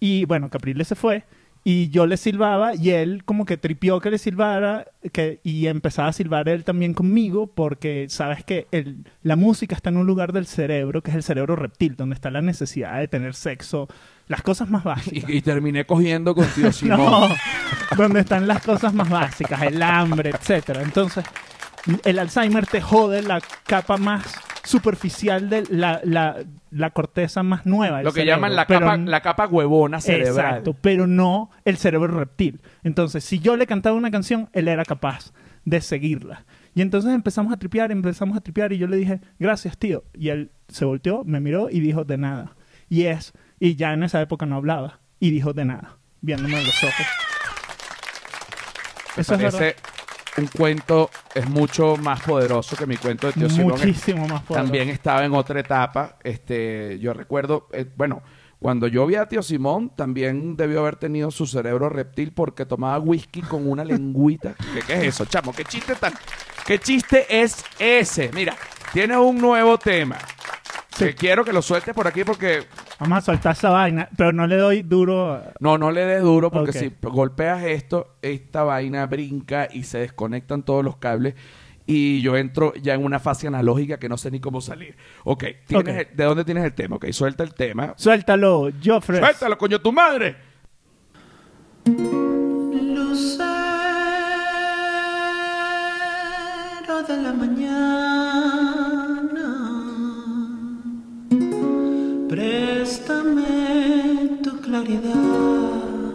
Y 0.00 0.24
bueno, 0.24 0.48
Capriles 0.50 0.86
se 0.88 0.94
fue. 0.94 1.24
Y 1.70 1.90
yo 1.90 2.06
le 2.06 2.16
silbaba 2.16 2.74
y 2.74 2.92
él 2.92 3.24
como 3.26 3.44
que 3.44 3.58
tripió 3.58 4.00
que 4.00 4.10
le 4.10 4.16
silbara 4.16 4.86
que, 5.12 5.40
y 5.44 5.66
empezaba 5.66 6.08
a 6.08 6.14
silbar 6.14 6.48
él 6.48 6.64
también 6.64 6.94
conmigo 6.94 7.46
porque 7.46 8.06
sabes 8.08 8.42
que 8.42 8.66
el, 8.70 9.04
la 9.22 9.36
música 9.36 9.76
está 9.76 9.90
en 9.90 9.98
un 9.98 10.06
lugar 10.06 10.32
del 10.32 10.46
cerebro 10.46 11.02
que 11.02 11.10
es 11.10 11.16
el 11.18 11.22
cerebro 11.22 11.56
reptil, 11.56 11.94
donde 11.94 12.14
está 12.14 12.30
la 12.30 12.40
necesidad 12.40 12.98
de 12.98 13.06
tener 13.06 13.34
sexo, 13.34 13.86
las 14.28 14.40
cosas 14.40 14.70
más 14.70 14.82
básicas. 14.82 15.28
Y, 15.28 15.36
y 15.36 15.42
terminé 15.42 15.84
cogiendo 15.84 16.34
con 16.34 16.46
tío 16.46 16.72
Simón. 16.72 17.00
No, 17.00 17.28
donde 17.98 18.20
están 18.20 18.48
las 18.48 18.64
cosas 18.64 18.94
más 18.94 19.10
básicas, 19.10 19.60
el 19.60 19.82
hambre, 19.82 20.30
etcétera. 20.30 20.80
Entonces, 20.80 21.22
el 22.02 22.18
Alzheimer 22.18 22.66
te 22.66 22.80
jode 22.80 23.20
la 23.20 23.42
capa 23.66 23.98
más 23.98 24.24
superficial 24.68 25.48
de 25.48 25.64
la, 25.70 26.00
la, 26.04 26.36
la 26.70 26.90
corteza 26.90 27.42
más 27.42 27.66
nueva. 27.66 28.02
Lo 28.02 28.12
que 28.12 28.20
cerebro, 28.20 28.36
llaman 28.36 28.56
la 28.56 28.66
capa, 28.66 28.96
la 28.96 29.20
capa 29.20 29.46
huevona 29.46 30.00
cerebral. 30.00 30.46
Exacto, 30.46 30.76
pero 30.80 31.06
no 31.06 31.50
el 31.64 31.76
cerebro 31.78 32.18
reptil. 32.18 32.60
Entonces, 32.84 33.24
si 33.24 33.38
yo 33.38 33.56
le 33.56 33.66
cantaba 33.66 33.96
una 33.96 34.10
canción, 34.10 34.48
él 34.52 34.68
era 34.68 34.84
capaz 34.84 35.32
de 35.64 35.80
seguirla. 35.80 36.44
Y 36.74 36.82
entonces 36.82 37.12
empezamos 37.12 37.52
a 37.52 37.56
tripear, 37.56 37.90
empezamos 37.90 38.36
a 38.36 38.40
tripear 38.40 38.72
y 38.72 38.78
yo 38.78 38.86
le 38.86 38.96
dije, 38.96 39.20
gracias 39.38 39.76
tío. 39.78 40.04
Y 40.14 40.28
él 40.28 40.52
se 40.68 40.84
volteó, 40.84 41.24
me 41.24 41.40
miró 41.40 41.68
y 41.70 41.80
dijo, 41.80 42.04
de 42.04 42.18
nada. 42.18 42.54
Y 42.88 43.04
es, 43.04 43.32
y 43.58 43.74
ya 43.76 43.92
en 43.92 44.02
esa 44.02 44.20
época 44.20 44.46
no 44.46 44.56
hablaba. 44.56 45.00
Y 45.18 45.30
dijo, 45.30 45.52
de 45.52 45.64
nada, 45.64 45.96
viéndome 46.20 46.56
a 46.56 46.60
los 46.60 46.84
ojos. 46.84 47.06
Eso 49.16 49.34
es 49.34 49.74
un 50.38 50.46
cuento, 50.46 51.10
es 51.34 51.48
mucho 51.48 51.96
más 51.96 52.20
poderoso 52.22 52.76
que 52.76 52.86
mi 52.86 52.96
cuento 52.96 53.26
de 53.26 53.32
Tío 53.34 53.50
Simón. 53.50 53.72
Muchísimo 53.72 54.26
más 54.28 54.42
poderoso. 54.42 54.64
También 54.64 54.88
estaba 54.88 55.24
en 55.24 55.34
otra 55.34 55.60
etapa. 55.60 56.16
Este, 56.22 56.98
yo 56.98 57.12
recuerdo, 57.12 57.68
eh, 57.72 57.86
bueno, 57.96 58.22
cuando 58.58 58.86
yo 58.88 59.06
vi 59.06 59.14
a 59.14 59.26
Tío 59.26 59.42
Simón, 59.42 59.90
también 59.94 60.56
debió 60.56 60.80
haber 60.80 60.96
tenido 60.96 61.30
su 61.30 61.46
cerebro 61.46 61.88
reptil 61.88 62.32
porque 62.32 62.66
tomaba 62.66 62.98
whisky 62.98 63.42
con 63.42 63.68
una 63.68 63.84
lengüita. 63.84 64.54
¿Qué, 64.74 64.80
qué 64.86 64.92
es 64.94 65.04
eso, 65.04 65.26
chamo? 65.26 65.52
¿Qué 65.52 65.64
chiste 65.64 65.94
tan, 65.94 66.12
qué 66.66 66.78
chiste 66.78 67.26
es 67.28 67.64
ese? 67.78 68.30
Mira, 68.34 68.56
tiene 68.92 69.16
un 69.16 69.38
nuevo 69.38 69.78
tema. 69.78 70.18
Sí. 70.98 71.04
Que 71.06 71.14
quiero 71.14 71.44
que 71.44 71.52
lo 71.52 71.62
sueltes 71.62 71.94
por 71.94 72.06
aquí 72.08 72.24
porque 72.24 72.64
Vamos 72.98 73.18
a 73.18 73.20
soltar 73.20 73.52
esa 73.52 73.70
vaina, 73.70 74.08
pero 74.16 74.32
no 74.32 74.46
le 74.46 74.56
doy 74.56 74.82
duro. 74.82 75.32
a- 75.34 75.52
no, 75.60 75.78
no 75.78 75.90
le 75.92 76.04
des 76.04 76.22
duro 76.22 76.50
porque 76.50 76.70
Ok. 76.70 76.76
si 76.76 76.92
golpeas 77.02 77.62
esto, 77.64 78.16
esta 78.22 78.64
vaina 78.64 79.06
brinca 79.06 79.68
y 79.72 79.84
se 79.84 79.98
desconectan 79.98 80.62
todos 80.64 80.84
los 80.84 80.96
cables 80.96 81.34
y 81.86 82.20
yo 82.20 82.36
entro 82.36 82.74
ya 82.74 82.94
en 82.94 83.04
una 83.04 83.18
fase 83.20 83.46
analógica 83.46 83.98
que 83.98 84.08
no 84.08 84.18
sé 84.18 84.30
ni 84.30 84.40
cómo 84.40 84.60
salir. 84.60 84.96
Ok, 85.24 85.44
¿tienes 85.66 85.94
Ok. 85.94 86.08
el- 86.10 86.16
¿de 86.16 86.24
dónde 86.24 86.44
tienes 86.44 86.64
el 86.64 86.74
tema? 86.74 86.96
Ok, 86.96 87.06
suelta 87.12 87.44
el 87.44 87.54
tema. 87.54 87.94
Suéltalo, 87.96 88.68
Joffrey. 88.84 89.20
¡Suéltalo, 89.20 89.56
coño, 89.56 89.80
tu 89.80 89.92
madre! 89.92 90.36
Lucero 95.98 97.02
de 97.06 97.16
la 97.22 97.32
mañana, 97.32 98.67
préstame 102.88 104.40
tu 104.42 104.52
claridad 104.62 106.14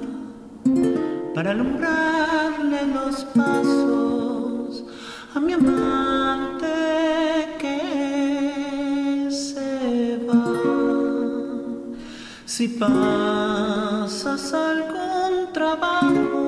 para 1.36 1.52
alumbrarle 1.52 2.88
los 2.88 3.26
pasos 3.26 4.84
a 5.36 5.40
mi 5.40 5.54
amante 5.54 6.66
que 7.62 9.28
se 9.30 10.18
va. 10.28 10.46
Si 12.46 12.70
pasas 12.70 14.52
algún 14.54 15.54
trabajo 15.54 16.43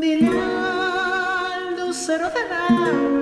Dile 0.00 0.28
al 0.28 1.74
lucero 1.78 2.28
del 2.28 3.21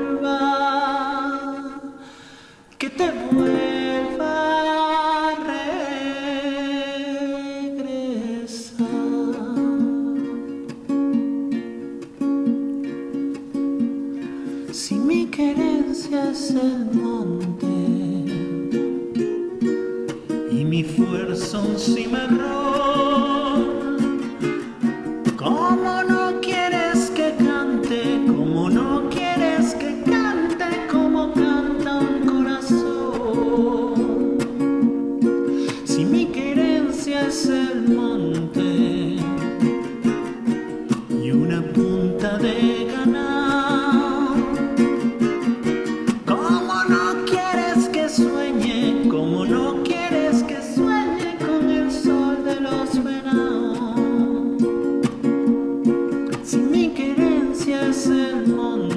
querencia 57.81 58.31
es 58.43 58.89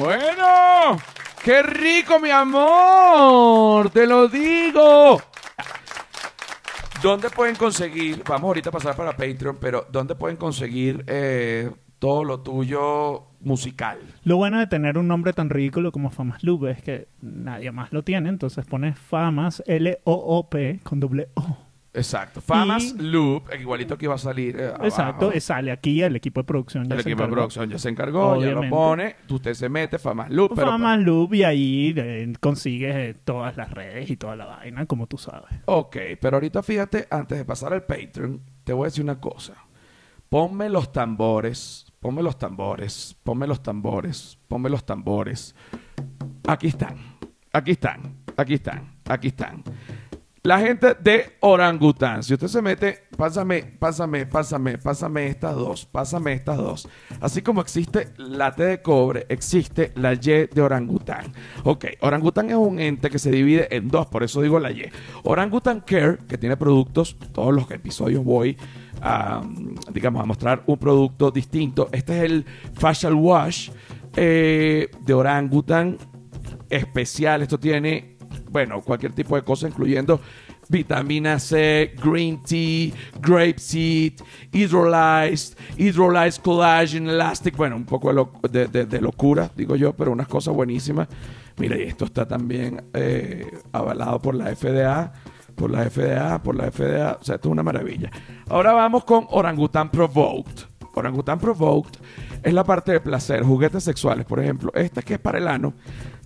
Bueno, 0.00 0.96
qué 1.44 1.62
rico, 1.62 2.18
mi 2.18 2.30
amor, 2.30 3.90
te 3.90 4.06
lo 4.06 4.28
digo. 4.28 5.20
¿Dónde 7.02 7.28
pueden 7.28 7.54
conseguir? 7.54 8.22
Vamos 8.26 8.48
ahorita 8.48 8.70
a 8.70 8.72
pasar 8.72 8.96
para 8.96 9.16
Patreon, 9.16 9.58
pero 9.60 9.86
¿dónde 9.90 10.14
pueden 10.14 10.38
conseguir 10.38 11.04
eh, 11.06 11.70
todo 11.98 12.24
lo 12.24 12.40
tuyo 12.40 13.29
musical? 13.40 13.98
Lo 14.24 14.36
bueno 14.36 14.58
de 14.58 14.66
tener 14.66 14.98
un 14.98 15.08
nombre 15.08 15.32
tan 15.32 15.50
ridículo 15.50 15.92
como 15.92 16.10
Famas 16.10 16.42
Loop 16.44 16.66
es 16.66 16.82
que 16.82 17.08
nadie 17.22 17.72
más 17.72 17.92
lo 17.92 18.02
tiene, 18.04 18.28
entonces 18.28 18.64
pones 18.66 18.98
Famas 18.98 19.62
L-O-O-P 19.66 20.80
con 20.82 21.00
doble 21.00 21.28
O. 21.34 21.56
Exacto. 21.92 22.40
Famas 22.40 22.94
Y- 22.96 23.02
Loop, 23.02 23.48
igualito 23.60 23.98
que 23.98 24.04
iba 24.04 24.14
a 24.14 24.18
salir. 24.18 24.54
eh, 24.56 24.68
Exacto, 24.82 25.24
abajo. 25.26 25.40
sale 25.40 25.72
aquí 25.72 26.00
el 26.02 26.14
equipo 26.14 26.40
de 26.40 26.44
producción. 26.44 26.88
Ya 26.88 26.94
El 26.94 27.02
se 27.02 27.08
equipo 27.08 27.24
de 27.24 27.32
producción 27.32 27.68
ya 27.68 27.78
se 27.78 27.88
encargó, 27.88 28.36
ya 28.40 28.50
lo 28.52 28.60
Obviamente. 28.60 28.68
pone, 28.70 29.16
usted 29.28 29.54
se 29.54 29.68
mete, 29.68 29.98
Famas 29.98 30.30
Loop, 30.30 30.52
pero... 30.54 30.68
Famas 30.68 31.00
Loop 31.00 31.34
y 31.34 31.42
ahí 31.42 31.92
eh, 31.96 32.32
consigues 32.38 32.94
eh, 32.94 33.16
todas 33.24 33.56
las 33.56 33.72
redes 33.72 34.08
y 34.08 34.16
toda 34.16 34.36
la 34.36 34.46
vaina, 34.46 34.86
como 34.86 35.08
tú 35.08 35.18
sabes. 35.18 35.50
Ok, 35.64 35.96
pero 36.20 36.36
ahorita 36.36 36.62
fíjate, 36.62 37.08
antes 37.10 37.38
de 37.38 37.44
pasar 37.44 37.72
al 37.72 37.82
Patreon, 37.82 38.40
te 38.62 38.72
voy 38.72 38.84
a 38.84 38.86
decir 38.86 39.02
una 39.02 39.18
cosa. 39.18 39.54
Ponme 40.28 40.68
los 40.68 40.92
tambores, 40.92 41.89
ponme 42.00 42.22
los 42.22 42.38
tambores, 42.38 43.14
ponme 43.22 43.46
los 43.46 43.62
tambores, 43.62 44.38
ponme 44.48 44.70
los 44.70 44.84
tambores. 44.84 45.54
Aquí 46.48 46.68
están, 46.68 46.96
aquí 47.52 47.72
están, 47.72 48.16
aquí 48.36 48.54
están, 48.54 48.96
aquí 49.04 49.28
están. 49.28 49.62
La 50.42 50.58
gente 50.58 50.94
de 50.94 51.36
Orangután, 51.40 52.22
si 52.22 52.32
usted 52.32 52.46
se 52.46 52.62
mete, 52.62 53.02
pásame, 53.14 53.62
pásame, 53.78 54.24
pásame, 54.24 54.78
pásame 54.78 55.26
estas 55.26 55.54
dos, 55.54 55.84
pásame 55.84 56.32
estas 56.32 56.56
dos. 56.56 56.88
Así 57.20 57.42
como 57.42 57.60
existe 57.60 58.08
la 58.16 58.50
T 58.54 58.64
de 58.64 58.80
cobre, 58.80 59.26
existe 59.28 59.92
la 59.96 60.14
Y 60.14 60.46
de 60.46 60.62
orangután. 60.62 61.30
Ok, 61.64 61.84
orangután 62.00 62.48
es 62.48 62.56
un 62.56 62.80
ente 62.80 63.10
que 63.10 63.18
se 63.18 63.30
divide 63.30 63.68
en 63.76 63.88
dos, 63.88 64.06
por 64.06 64.22
eso 64.22 64.40
digo 64.40 64.58
la 64.58 64.70
Y. 64.70 64.90
Orangután 65.24 65.80
Care, 65.80 66.16
que 66.26 66.38
tiene 66.38 66.56
productos, 66.56 67.18
todos 67.34 67.52
los 67.52 67.70
episodios 67.70 68.24
voy 68.24 68.56
a, 69.02 69.42
digamos, 69.92 70.22
a 70.22 70.24
mostrar 70.24 70.62
un 70.66 70.78
producto 70.78 71.30
distinto. 71.30 71.90
Este 71.92 72.16
es 72.16 72.22
el 72.24 72.46
Facial 72.72 73.12
Wash 73.12 73.68
eh, 74.16 74.88
de 75.04 75.12
orangután 75.12 75.98
especial. 76.70 77.42
Esto 77.42 77.60
tiene, 77.60 78.09
bueno, 78.50 78.80
cualquier 78.82 79.12
tipo 79.12 79.36
de 79.36 79.42
cosa, 79.42 79.68
incluyendo 79.68 80.20
vitamina 80.68 81.38
C, 81.38 81.94
green 82.02 82.42
tea, 82.42 82.92
grapeseed, 83.20 84.14
hydrolyzed, 84.52 85.56
hydrolyzed 85.76 86.42
collagen, 86.42 87.08
elastic. 87.08 87.56
Bueno, 87.56 87.76
un 87.76 87.84
poco 87.84 88.12
de, 88.50 88.66
de- 88.68 89.00
locura, 89.00 89.50
digo 89.56 89.74
yo, 89.76 89.92
pero 89.92 90.12
unas 90.12 90.28
cosas 90.28 90.54
buenísimas. 90.54 91.08
Mira, 91.56 91.76
y 91.78 91.82
esto 91.82 92.04
está 92.04 92.26
también 92.26 92.82
eh, 92.94 93.46
avalado 93.72 94.20
por 94.20 94.34
la 94.34 94.54
FDA. 94.54 95.12
Por 95.56 95.70
la 95.72 95.90
FDA, 95.90 96.42
por 96.42 96.54
la 96.56 96.70
FDA. 96.70 97.18
O 97.20 97.24
sea, 97.24 97.34
esto 97.34 97.48
es 97.48 97.52
una 97.52 97.62
maravilla. 97.62 98.10
Ahora 98.48 98.72
vamos 98.72 99.04
con 99.04 99.26
Orangutan 99.30 99.90
Provoked. 99.90 100.62
Orangutan 100.94 101.38
Provoked 101.38 102.00
es 102.42 102.54
la 102.54 102.64
parte 102.64 102.92
de 102.92 103.00
placer, 103.00 103.42
juguetes 103.42 103.84
sexuales, 103.84 104.24
por 104.24 104.40
ejemplo. 104.40 104.72
Esta 104.74 105.02
que 105.02 105.14
es 105.14 105.20
para 105.20 105.36
el 105.38 105.48
ano, 105.48 105.74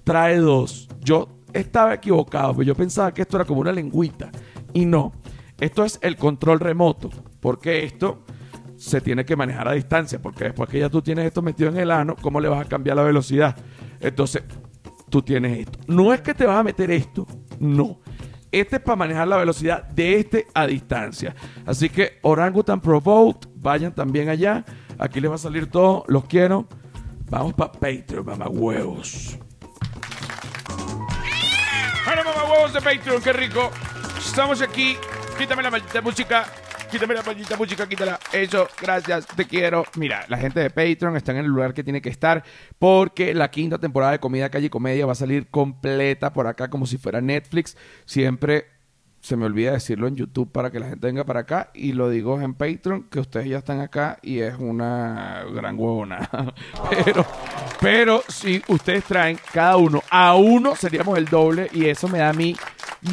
trae 0.04 0.36
dos. 0.36 0.88
Yo 1.00 1.34
estaba 1.54 1.94
equivocado, 1.94 2.52
pero 2.52 2.64
yo 2.64 2.74
pensaba 2.74 3.14
que 3.14 3.22
esto 3.22 3.36
era 3.36 3.44
como 3.44 3.60
una 3.60 3.72
lengüita. 3.72 4.30
Y 4.72 4.84
no. 4.84 5.12
Esto 5.58 5.84
es 5.84 5.98
el 6.02 6.16
control 6.16 6.60
remoto. 6.60 7.10
Porque 7.40 7.84
esto 7.84 8.24
se 8.76 9.00
tiene 9.00 9.24
que 9.24 9.36
manejar 9.36 9.68
a 9.68 9.72
distancia. 9.72 10.20
Porque 10.20 10.44
después 10.44 10.68
que 10.68 10.80
ya 10.80 10.90
tú 10.90 11.00
tienes 11.00 11.26
esto 11.26 11.40
metido 11.40 11.70
en 11.70 11.78
el 11.78 11.90
ano, 11.90 12.16
¿cómo 12.20 12.40
le 12.40 12.48
vas 12.48 12.66
a 12.66 12.68
cambiar 12.68 12.96
la 12.96 13.04
velocidad? 13.04 13.56
Entonces, 14.00 14.42
tú 15.08 15.22
tienes 15.22 15.60
esto. 15.60 15.78
No 15.86 16.12
es 16.12 16.20
que 16.20 16.34
te 16.34 16.44
vas 16.44 16.58
a 16.58 16.64
meter 16.64 16.90
esto. 16.90 17.26
No. 17.58 18.00
Este 18.50 18.76
es 18.76 18.82
para 18.82 18.96
manejar 18.96 19.26
la 19.26 19.36
velocidad 19.36 19.84
de 19.84 20.18
este 20.18 20.46
a 20.54 20.66
distancia. 20.66 21.34
Así 21.66 21.88
que 21.88 22.18
Orangutan 22.22 22.80
Provoked, 22.80 23.48
vayan 23.56 23.94
también 23.94 24.28
allá. 24.28 24.64
Aquí 24.98 25.20
les 25.20 25.30
va 25.30 25.36
a 25.36 25.38
salir 25.38 25.70
todo. 25.70 26.04
Los 26.08 26.24
quiero. 26.26 26.66
Vamos 27.30 27.54
para 27.54 27.72
Patreon, 27.72 28.24
mamá 28.24 28.48
huevos. 28.48 29.38
Huevos 32.44 32.72
de 32.74 32.80
Patreon, 32.80 33.22
qué 33.22 33.33
rico. 33.33 33.70
Estamos 34.18 34.61
aquí. 34.61 34.96
Quítame 35.38 35.62
la 35.62 35.70
maldita 35.70 36.02
música. 36.02 36.44
Quítame 36.90 37.14
la 37.14 37.22
maldita 37.22 37.57
música, 37.57 37.88
quítala. 37.88 38.20
Eso, 38.33 38.68
gracias, 38.80 39.26
te 39.26 39.46
quiero. 39.46 39.85
Mira, 39.96 40.24
la 40.28 40.37
gente 40.37 40.61
de 40.61 40.70
Patreon 40.70 41.16
está 41.16 41.33
en 41.33 41.38
el 41.38 41.46
lugar 41.46 41.72
que 41.72 41.83
tiene 41.83 42.02
que 42.02 42.11
estar 42.11 42.44
porque 42.78 43.35
la 43.35 43.50
quinta 43.50 43.78
temporada 43.78 44.12
de 44.12 44.20
Comida 44.20 44.50
Calle 44.50 44.66
y 44.66 44.70
Comedia 44.70 45.07
va 45.07 45.12
a 45.12 45.16
salir 45.16 45.48
completa 45.48 46.33
por 46.33 46.46
acá 46.46 46.68
como 46.68 46.87
si 46.87 46.98
fuera 46.98 47.20
Netflix. 47.20 47.76
Siempre 48.04 48.73
se 49.24 49.38
me 49.38 49.46
olvida 49.46 49.72
decirlo 49.72 50.06
en 50.06 50.16
YouTube 50.16 50.52
para 50.52 50.70
que 50.70 50.78
la 50.78 50.88
gente 50.88 51.06
venga 51.06 51.24
para 51.24 51.40
acá 51.40 51.70
y 51.72 51.94
lo 51.94 52.10
digo 52.10 52.38
en 52.42 52.52
Patreon 52.52 53.04
que 53.04 53.20
ustedes 53.20 53.48
ya 53.48 53.56
están 53.56 53.80
acá 53.80 54.18
y 54.20 54.40
es 54.40 54.54
una 54.58 55.46
gran 55.50 55.78
huevona. 55.78 56.28
pero, 57.06 57.24
pero 57.80 58.22
si 58.28 58.62
ustedes 58.68 59.02
traen 59.04 59.38
cada 59.50 59.78
uno 59.78 60.02
a 60.10 60.37
uno 60.37 60.76
seríamos 60.76 61.16
el 61.16 61.24
doble 61.24 61.70
y 61.72 61.87
eso 61.87 62.06
me 62.06 62.18
da 62.18 62.28
a 62.28 62.32
mí 62.34 62.54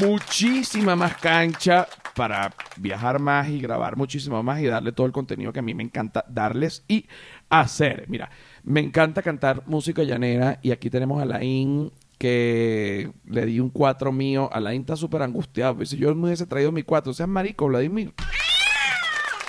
muchísima 0.01 0.97
más 0.97 1.15
cancha 1.15 1.87
para 2.13 2.51
viajar 2.75 3.19
más 3.19 3.47
y 3.47 3.61
grabar 3.61 3.95
muchísimo 3.95 4.43
más 4.43 4.59
y 4.59 4.65
darle 4.65 4.91
todo 4.91 5.07
el 5.07 5.13
contenido 5.13 5.53
que 5.53 5.59
a 5.59 5.63
mí 5.63 5.73
me 5.73 5.83
encanta 5.83 6.25
darles 6.27 6.83
y 6.89 7.07
hacer. 7.49 8.03
Mira, 8.09 8.29
me 8.63 8.81
encanta 8.81 9.21
cantar 9.21 9.63
música 9.65 10.03
llanera 10.03 10.59
y 10.61 10.71
aquí 10.71 10.89
tenemos 10.89 11.21
a 11.21 11.25
Laín 11.25 11.89
que 12.21 13.11
le 13.25 13.47
di 13.47 13.59
un 13.59 13.71
4 13.71 14.11
mío. 14.11 14.47
Alain 14.53 14.81
está 14.81 14.95
súper 14.95 15.23
angustiado. 15.23 15.77
Pues 15.77 15.89
si 15.89 15.97
yo 15.97 16.13
me 16.13 16.27
hubiese 16.27 16.45
traído 16.45 16.71
mi 16.71 16.83
4, 16.83 17.13
seas 17.13 17.27
marico, 17.27 17.65
Vladimir. 17.65 18.13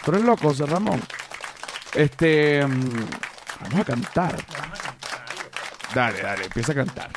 Tú 0.03 0.11
eres 0.11 0.25
loco, 0.25 0.49
José 0.49 0.65
Ramón. 0.65 0.99
Este. 1.95 2.67
mm, 2.67 2.81
vamos 3.61 3.81
a 3.81 3.85
cantar. 3.85 4.37
Dale, 5.95 6.23
dale, 6.23 6.45
empieza 6.45 6.73
a 6.73 6.75
cantar. 6.75 7.11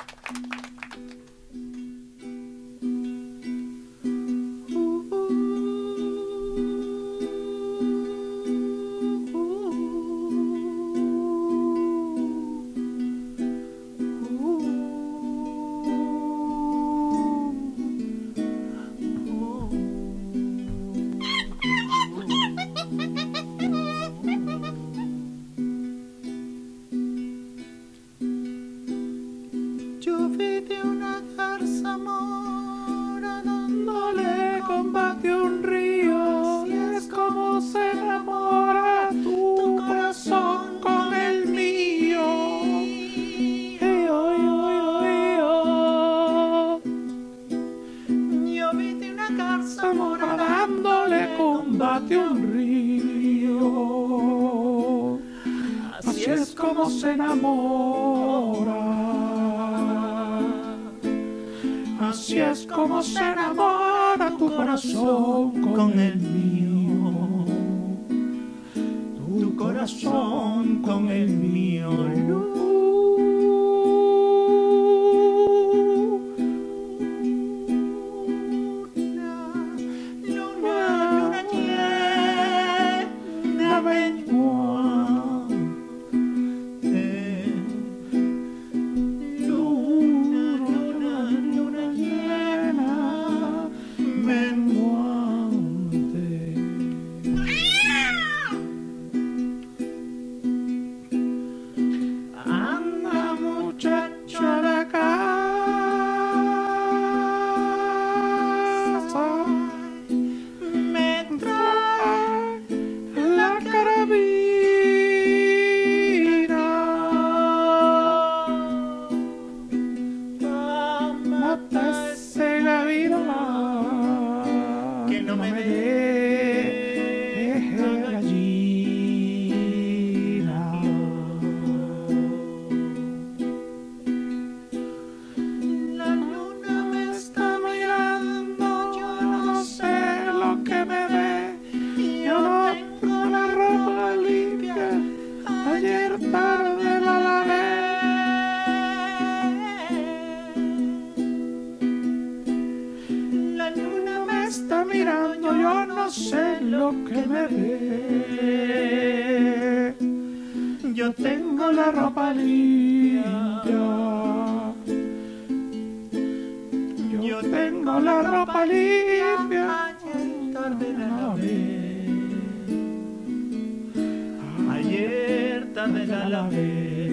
Tarde 176.06 176.20
la 176.20 176.30
lavé. 176.30 177.10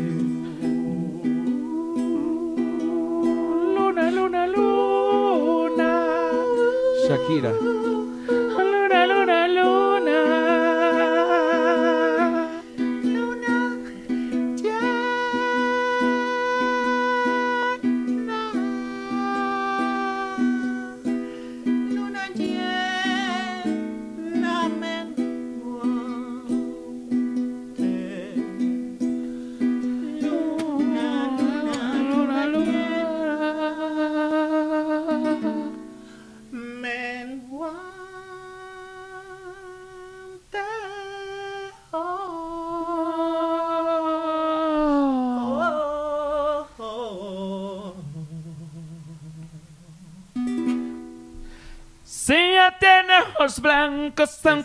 Luna, 3.74 4.11
luna, 4.11 4.47
luna. 4.47 5.90
Shakira. 7.07 7.53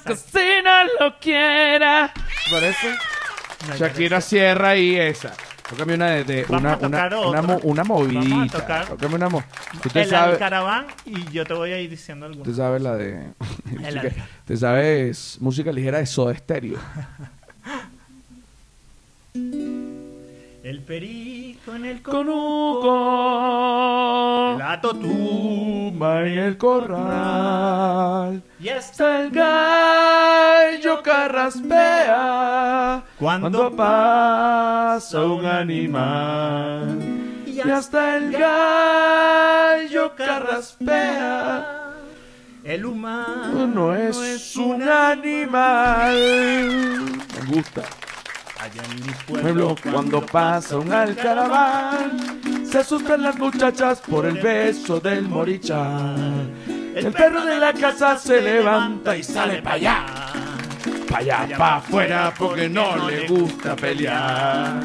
Aunque 0.05 0.15
si 0.15 0.61
no 0.63 0.83
lo 0.99 1.19
quiera. 1.19 2.11
¿Te 2.13 2.51
parece? 2.51 2.95
Shakira 3.77 4.21
cierra 4.21 4.69
ahí 4.69 4.95
esa. 4.95 5.33
Tócame 5.69 5.95
una 5.95 6.11
de, 6.11 6.23
de- 6.23 6.43
Vamos 6.43 6.61
una, 6.61 6.73
a 6.73 6.79
tocar 6.79 7.13
una, 7.13 7.27
una, 7.27 7.41
mo- 7.41 7.59
una 7.63 7.83
Vamos 7.83 7.99
a 7.99 8.03
movidita. 8.03 8.59
tocar 8.61 8.85
Tócame 8.87 9.15
una 9.15 9.27
mo- 9.29 9.43
Usted 9.85 9.97
El 10.01 10.09
sabe, 10.09 10.31
Alcaraván 10.33 10.85
y 11.05 11.29
yo 11.31 11.45
te 11.45 11.53
voy 11.53 11.73
a 11.73 11.79
ir 11.81 11.89
diciendo 11.89 12.27
usted 12.27 12.39
algunos. 12.39 12.57
sabe 12.57 12.79
la 12.79 12.95
de. 12.95 13.13
El 13.65 13.79
música- 13.79 13.99
Alca- 14.01 14.27
Usted 14.39 14.55
sabe 14.55 15.09
es 15.09 15.37
música 15.41 15.71
ligera 15.73 15.97
de 15.97 16.05
Soda 16.05 16.33
Stereo. 16.35 16.77
El 20.63 20.81
perico 20.81 21.73
en 21.75 21.85
el 21.85 22.01
Conuco. 22.01 22.87
La 24.55 24.79
totuma 24.79 25.67
Tuma 25.87 26.21
en 26.21 26.37
el 26.37 26.57
corral. 26.57 28.43
y 28.59 28.67
está 28.69 29.21
el 29.21 29.31
gallo 29.31 31.01
carraspea. 31.01 33.03
Cuando 33.17 33.75
pasa 33.75 35.21
un 35.23 35.45
animal. 35.45 36.99
y 37.45 37.59
hasta 37.61 38.17
el 38.17 38.31
gallo 38.31 40.13
carraspea. 40.15 41.73
El 42.63 42.85
humano 42.85 43.65
no 43.67 43.95
es 43.95 44.55
un 44.55 44.81
animal. 44.83 46.15
me 46.15 47.55
gusta. 47.55 47.81
Allá 48.59 48.81
en 48.91 49.05
mi 49.05 49.13
pueblo 49.27 49.75
cuando 49.83 50.25
pasa 50.25 50.77
un 50.77 50.91
alcaraván 50.91 52.17
se 52.69 52.79
asustan 52.79 53.21
las 53.21 53.37
muchachas 53.37 54.01
por 54.01 54.25
el 54.25 54.37
beso 54.37 54.99
del 54.99 55.23
morichal 55.23 56.51
el 56.95 57.11
perro 57.11 57.45
de 57.45 57.57
la 57.57 57.73
casa 57.73 58.17
se 58.17 58.41
levanta 58.41 59.15
y 59.15 59.23
sale 59.23 59.61
para 59.61 59.75
allá 59.75 60.05
Pa' 61.09 61.19
allá, 61.19 61.47
pa' 61.57 61.75
afuera, 61.77 62.33
porque 62.37 62.67
no 62.69 63.09
le 63.09 63.27
gusta 63.27 63.75
pelear. 63.75 64.83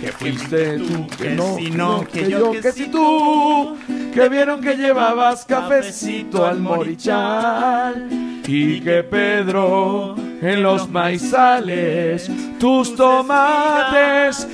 Que 0.00 0.12
fuiste 0.12 0.78
tú, 0.78 1.06
que 1.16 1.30
no, 1.30 1.56
si 1.56 1.70
no, 1.70 2.06
que 2.06 2.28
yo, 2.28 2.52
que 2.52 2.72
si 2.72 2.88
tú, 2.88 3.78
que 4.12 4.28
vieron 4.28 4.60
que 4.60 4.76
llevabas 4.76 5.44
cafecito 5.44 6.44
al 6.44 6.60
morichal. 6.60 8.31
Y 8.46 8.80
que 8.80 9.02
Pedro 9.04 10.14
en 10.42 10.62
los 10.62 10.88
maizales 10.90 12.28
tus 12.58 12.94
tomates 12.96 14.46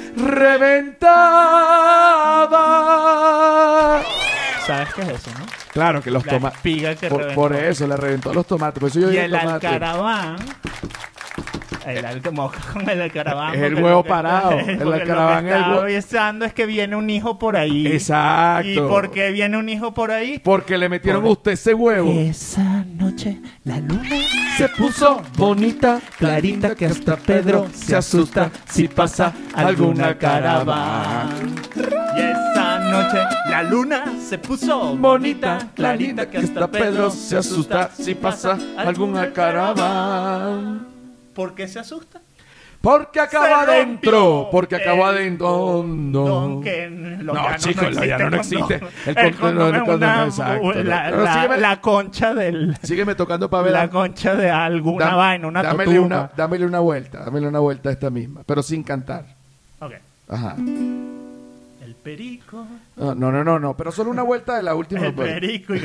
reventaba. 2.69 4.03
¿Sabes 4.67 4.95
qué 4.95 5.03
es 5.03 5.09
eso, 5.09 5.31
no? 5.39 5.47
Claro 5.73 6.03
que 6.03 6.11
los 6.11 6.25
La 6.27 6.33
tomates. 6.33 6.57
espiga 6.59 6.95
que 6.95 7.09
Por, 7.09 7.21
reventó. 7.21 7.41
por 7.41 7.55
eso 7.57 7.87
le 7.87 7.97
reventó 7.97 8.35
los 8.35 8.47
tomates. 8.47 8.81
Por 8.81 8.91
eso 8.91 9.01
yo 9.01 9.13
Y 9.13 9.17
el 9.17 9.35
alcaraván. 9.35 10.37
El 11.89 12.23
con 12.73 12.89
el 12.89 13.03
alcaraván. 13.03 13.55
Es 13.55 13.63
el 13.63 13.75
huevo 13.77 14.03
que- 14.03 14.09
parado. 14.09 14.51
El 14.59 14.93
alcaraván 14.93 15.47
es 15.49 15.55
el 15.55 15.63
huevo- 15.63 15.81
avisando 15.83 16.45
es 16.45 16.53
que 16.53 16.67
viene 16.67 16.97
un 16.97 17.09
hijo 17.11 17.39
por 17.39 17.57
ahí. 17.57 17.87
Exacto. 17.87 18.69
¿Y 18.69 18.77
por 18.79 19.11
qué 19.11 19.31
viene 19.31 19.57
un 19.57 19.69
hijo 19.69 19.95
por 19.95 20.11
ahí? 20.11 20.39
Porque 20.39 20.79
le 20.79 20.89
metieron 20.89 21.25
a 21.25 21.29
usted 21.29 21.53
ese 21.53 21.75
huevo. 21.75 22.11
Esa 22.11 22.85
noche 22.97 23.39
la 23.65 23.79
luna 23.81 24.03
Se 24.57 24.69
puso 24.69 25.23
bonita, 25.37 26.01
clarita 26.19 26.75
que 26.75 26.87
hasta 26.87 27.17
Pedro 27.17 27.69
se 27.73 27.97
asusta 27.97 28.51
si 28.69 28.89
pasa 28.89 29.33
alguna 29.55 30.17
caravana. 30.19 31.29
Y 31.77 32.21
esa 32.21 32.79
noche 32.79 33.19
la 33.51 33.63
luna 33.63 34.05
se 34.29 34.39
puso 34.39 34.97
Bonita, 34.97 35.59
clarita, 35.75 36.29
que 36.29 36.39
hasta 36.39 36.69
Pedro 36.71 37.11
se 37.11 37.37
asusta 37.37 37.91
si 37.97 38.15
pasa 38.15 38.59
alguna 38.77 39.33
caravana. 39.33 40.88
¿Por 41.39 41.55
qué 41.55 41.69
se 41.69 41.79
asusta? 41.79 42.21
Porque 42.81 43.21
acaba 43.21 43.47
Se 43.47 43.53
rompió 43.55 43.73
adentro. 43.75 44.49
Porque 44.51 44.75
acaba 44.75 45.11
el 45.11 45.17
adentro. 45.19 45.47
No. 45.49 45.55
condón 45.55 46.63
que 46.65 46.89
los 46.91 47.37
No, 47.37 47.45
llanos 47.45 47.61
chicos, 47.63 47.95
los 47.95 48.07
llanos 48.07 48.31
no 48.33 48.37
existe. 48.39 48.81
El 49.07 49.19
El 49.19 49.37
condón 49.37 49.55
no- 49.55 49.61
condón 49.61 49.69
el 49.69 49.75
es 49.77 49.83
condón 49.83 50.01
no, 50.01 50.15
una- 50.17 50.25
exacto, 50.25 50.67
no. 50.75 50.83
la, 50.83 51.05
Pero 51.11 51.23
la- 51.23 51.35
sígueme- 51.35 51.57
la 51.59 51.81
concha 51.81 52.35
del... 52.35 52.77
Sígueme 52.83 53.15
tocando 53.15 53.49
para 53.49 53.63
ver. 53.63 53.73
La 53.73 53.89
concha 53.89 54.35
de 54.35 54.51
alguna 54.51 55.15
vaina, 55.15 55.47
una 55.47 55.63
dámele 55.63 56.01
una, 56.01 56.31
dámele 56.37 56.67
una 56.67 56.81
vuelta. 56.81 57.25
Dámele 57.25 57.47
una 57.47 57.61
vuelta 57.61 57.89
a 57.89 57.93
esta 57.93 58.11
misma. 58.11 58.43
Pero 58.45 58.65
sin 58.65 58.83
cantar. 58.83 59.27
Ok. 59.79 59.93
Ajá. 60.29 60.57
Perico. 62.09 62.67
No, 62.97 63.15
no, 63.15 63.31
no, 63.31 63.45
no, 63.45 63.59
no, 63.59 63.77
pero 63.77 63.93
solo 63.93 64.11
una 64.11 64.23
vuelta 64.23 64.57
de 64.57 64.63
la 64.63 64.75
última. 64.75 65.05
El 65.05 65.13
perico. 65.13 65.75
y- 65.77 65.85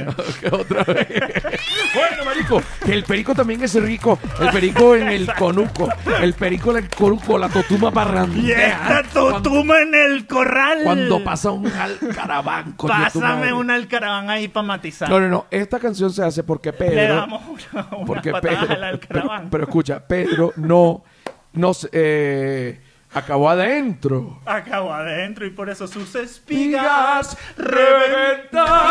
otra 0.50 0.84
vez. 0.86 1.06
bueno, 1.96 2.24
marico, 2.24 2.62
que 2.86 2.94
el 2.94 3.04
perico 3.04 3.36
también 3.36 3.62
es 3.62 3.76
rico. 3.76 4.18
El 4.40 4.50
perico 4.52 4.96
en 4.96 5.10
el 5.10 5.34
conuco. 5.34 5.90
El 6.22 6.34
perico 6.34 6.72
en 6.72 6.78
el 6.86 6.90
conuco, 6.90 7.38
la 7.38 7.50
totuma 7.50 7.90
Y 7.90 7.92
parrandera. 7.92 9.02
esta 9.02 9.04
totuma 9.12 9.82
en 9.82 9.94
el 9.96 10.26
corral. 10.26 10.80
Cuando 10.86 11.22
pasa 11.26 11.52
un 11.52 11.68
alcaraván, 11.68 12.74
Pásame 12.78 13.52
un 13.52 13.70
alcaraván 13.70 14.30
ahí 14.30 14.48
para 14.48 14.66
matizar. 14.66 15.10
No, 15.10 15.20
no, 15.20 15.28
no. 15.28 15.46
Esta 15.52 15.78
canción 15.78 16.10
se 16.14 16.24
hace 16.24 16.42
porque 16.44 16.72
Le 16.72 16.78
Pedro. 16.78 17.16
damos 17.16 17.42
una, 17.74 17.88
una 17.92 18.06
porque 18.06 18.32
Pedro. 18.32 18.60
al 18.62 18.68
Pero, 18.70 18.86
alcaraván. 18.86 19.50
pero 19.50 19.64
escucha, 19.66 20.08
Pedro 20.08 20.54
no. 20.56 21.04
no 21.52 21.72
eh, 21.92 22.80
acabó 23.14 23.50
adentro. 23.50 24.40
Acabo 24.46 24.94
adentro 24.94 25.46
y 25.46 25.50
por 25.52 25.70
eso 25.70 25.88
sus 25.88 26.14
espigas 26.16 27.38
reventadas. 27.58 28.84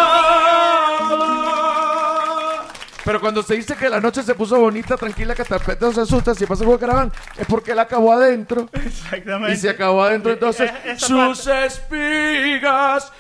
Pero 3.04 3.20
cuando 3.20 3.42
se 3.42 3.54
dice 3.54 3.74
que 3.74 3.88
la 3.88 4.00
noche 4.00 4.22
se 4.22 4.32
puso 4.34 4.60
bonita, 4.60 4.96
tranquila, 4.96 5.34
que 5.34 5.42
el 5.42 5.48
Pedro 5.60 5.92
se 5.92 6.02
asusta 6.02 6.34
si 6.36 6.46
pasa 6.46 6.64
por 6.64 6.78
caraván, 6.78 7.10
es 7.36 7.46
porque 7.48 7.72
él 7.72 7.80
acabó 7.80 8.12
adentro. 8.12 8.68
Exactamente. 8.72 9.54
Y 9.54 9.56
se 9.56 9.70
acabó 9.70 10.04
adentro, 10.04 10.32
entonces 10.32 10.70
Eh, 10.70 10.92
esa 10.92 11.06
sus 11.06 11.46
espigas 11.48 13.12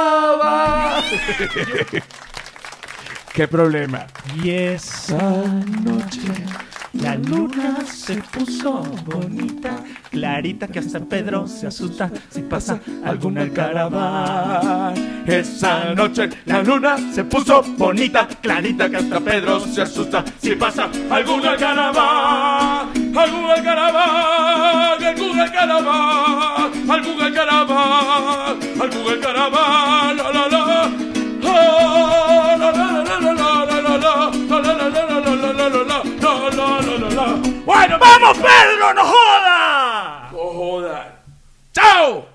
reventaban. 0.00 1.02
¿Qué 3.32 3.48
problema? 3.48 4.06
Y 4.42 4.50
esa 4.50 5.16
noche 5.16 6.44
la 6.94 7.14
luna 7.14 7.78
se 7.86 8.16
puso 8.16 8.82
bonita, 9.04 9.84
clarita 10.10 10.66
que 10.66 10.80
hasta 10.80 10.98
Pedro 11.00 11.46
se 11.46 11.68
asusta 11.68 12.10
si 12.30 12.42
pasa 12.42 12.80
alguna 13.04 13.48
caravana. 13.50 14.92
Esa 15.26 15.94
noche 15.94 16.30
la 16.46 16.62
luna 16.62 16.96
se 17.12 17.24
puso 17.24 17.62
bonita, 17.78 18.26
clarita 18.40 18.90
que 18.90 18.96
hasta 18.96 19.20
Pedro 19.20 19.60
se 19.60 19.82
asusta 19.82 20.24
si 20.42 20.56
pasa 20.56 20.88
algún 21.10 21.46
alcaraván, 21.46 22.88
algún 23.16 23.50
alcaraván, 23.50 25.04
algún 25.04 25.40
alcaraván, 25.40 26.90
algún 26.90 27.20
alcaraván, 27.22 28.58
algún 28.80 29.12
alcaraván, 29.12 30.16
la 30.16 30.32
la 30.32 30.48
la. 30.48 32.39
¡Vamos, 37.70 38.36
Pedro! 38.38 38.94
¡No 38.94 39.04
joda! 39.04 40.28
¡No 40.32 40.38
joda! 40.38 41.22
¡Chao! 41.72 42.29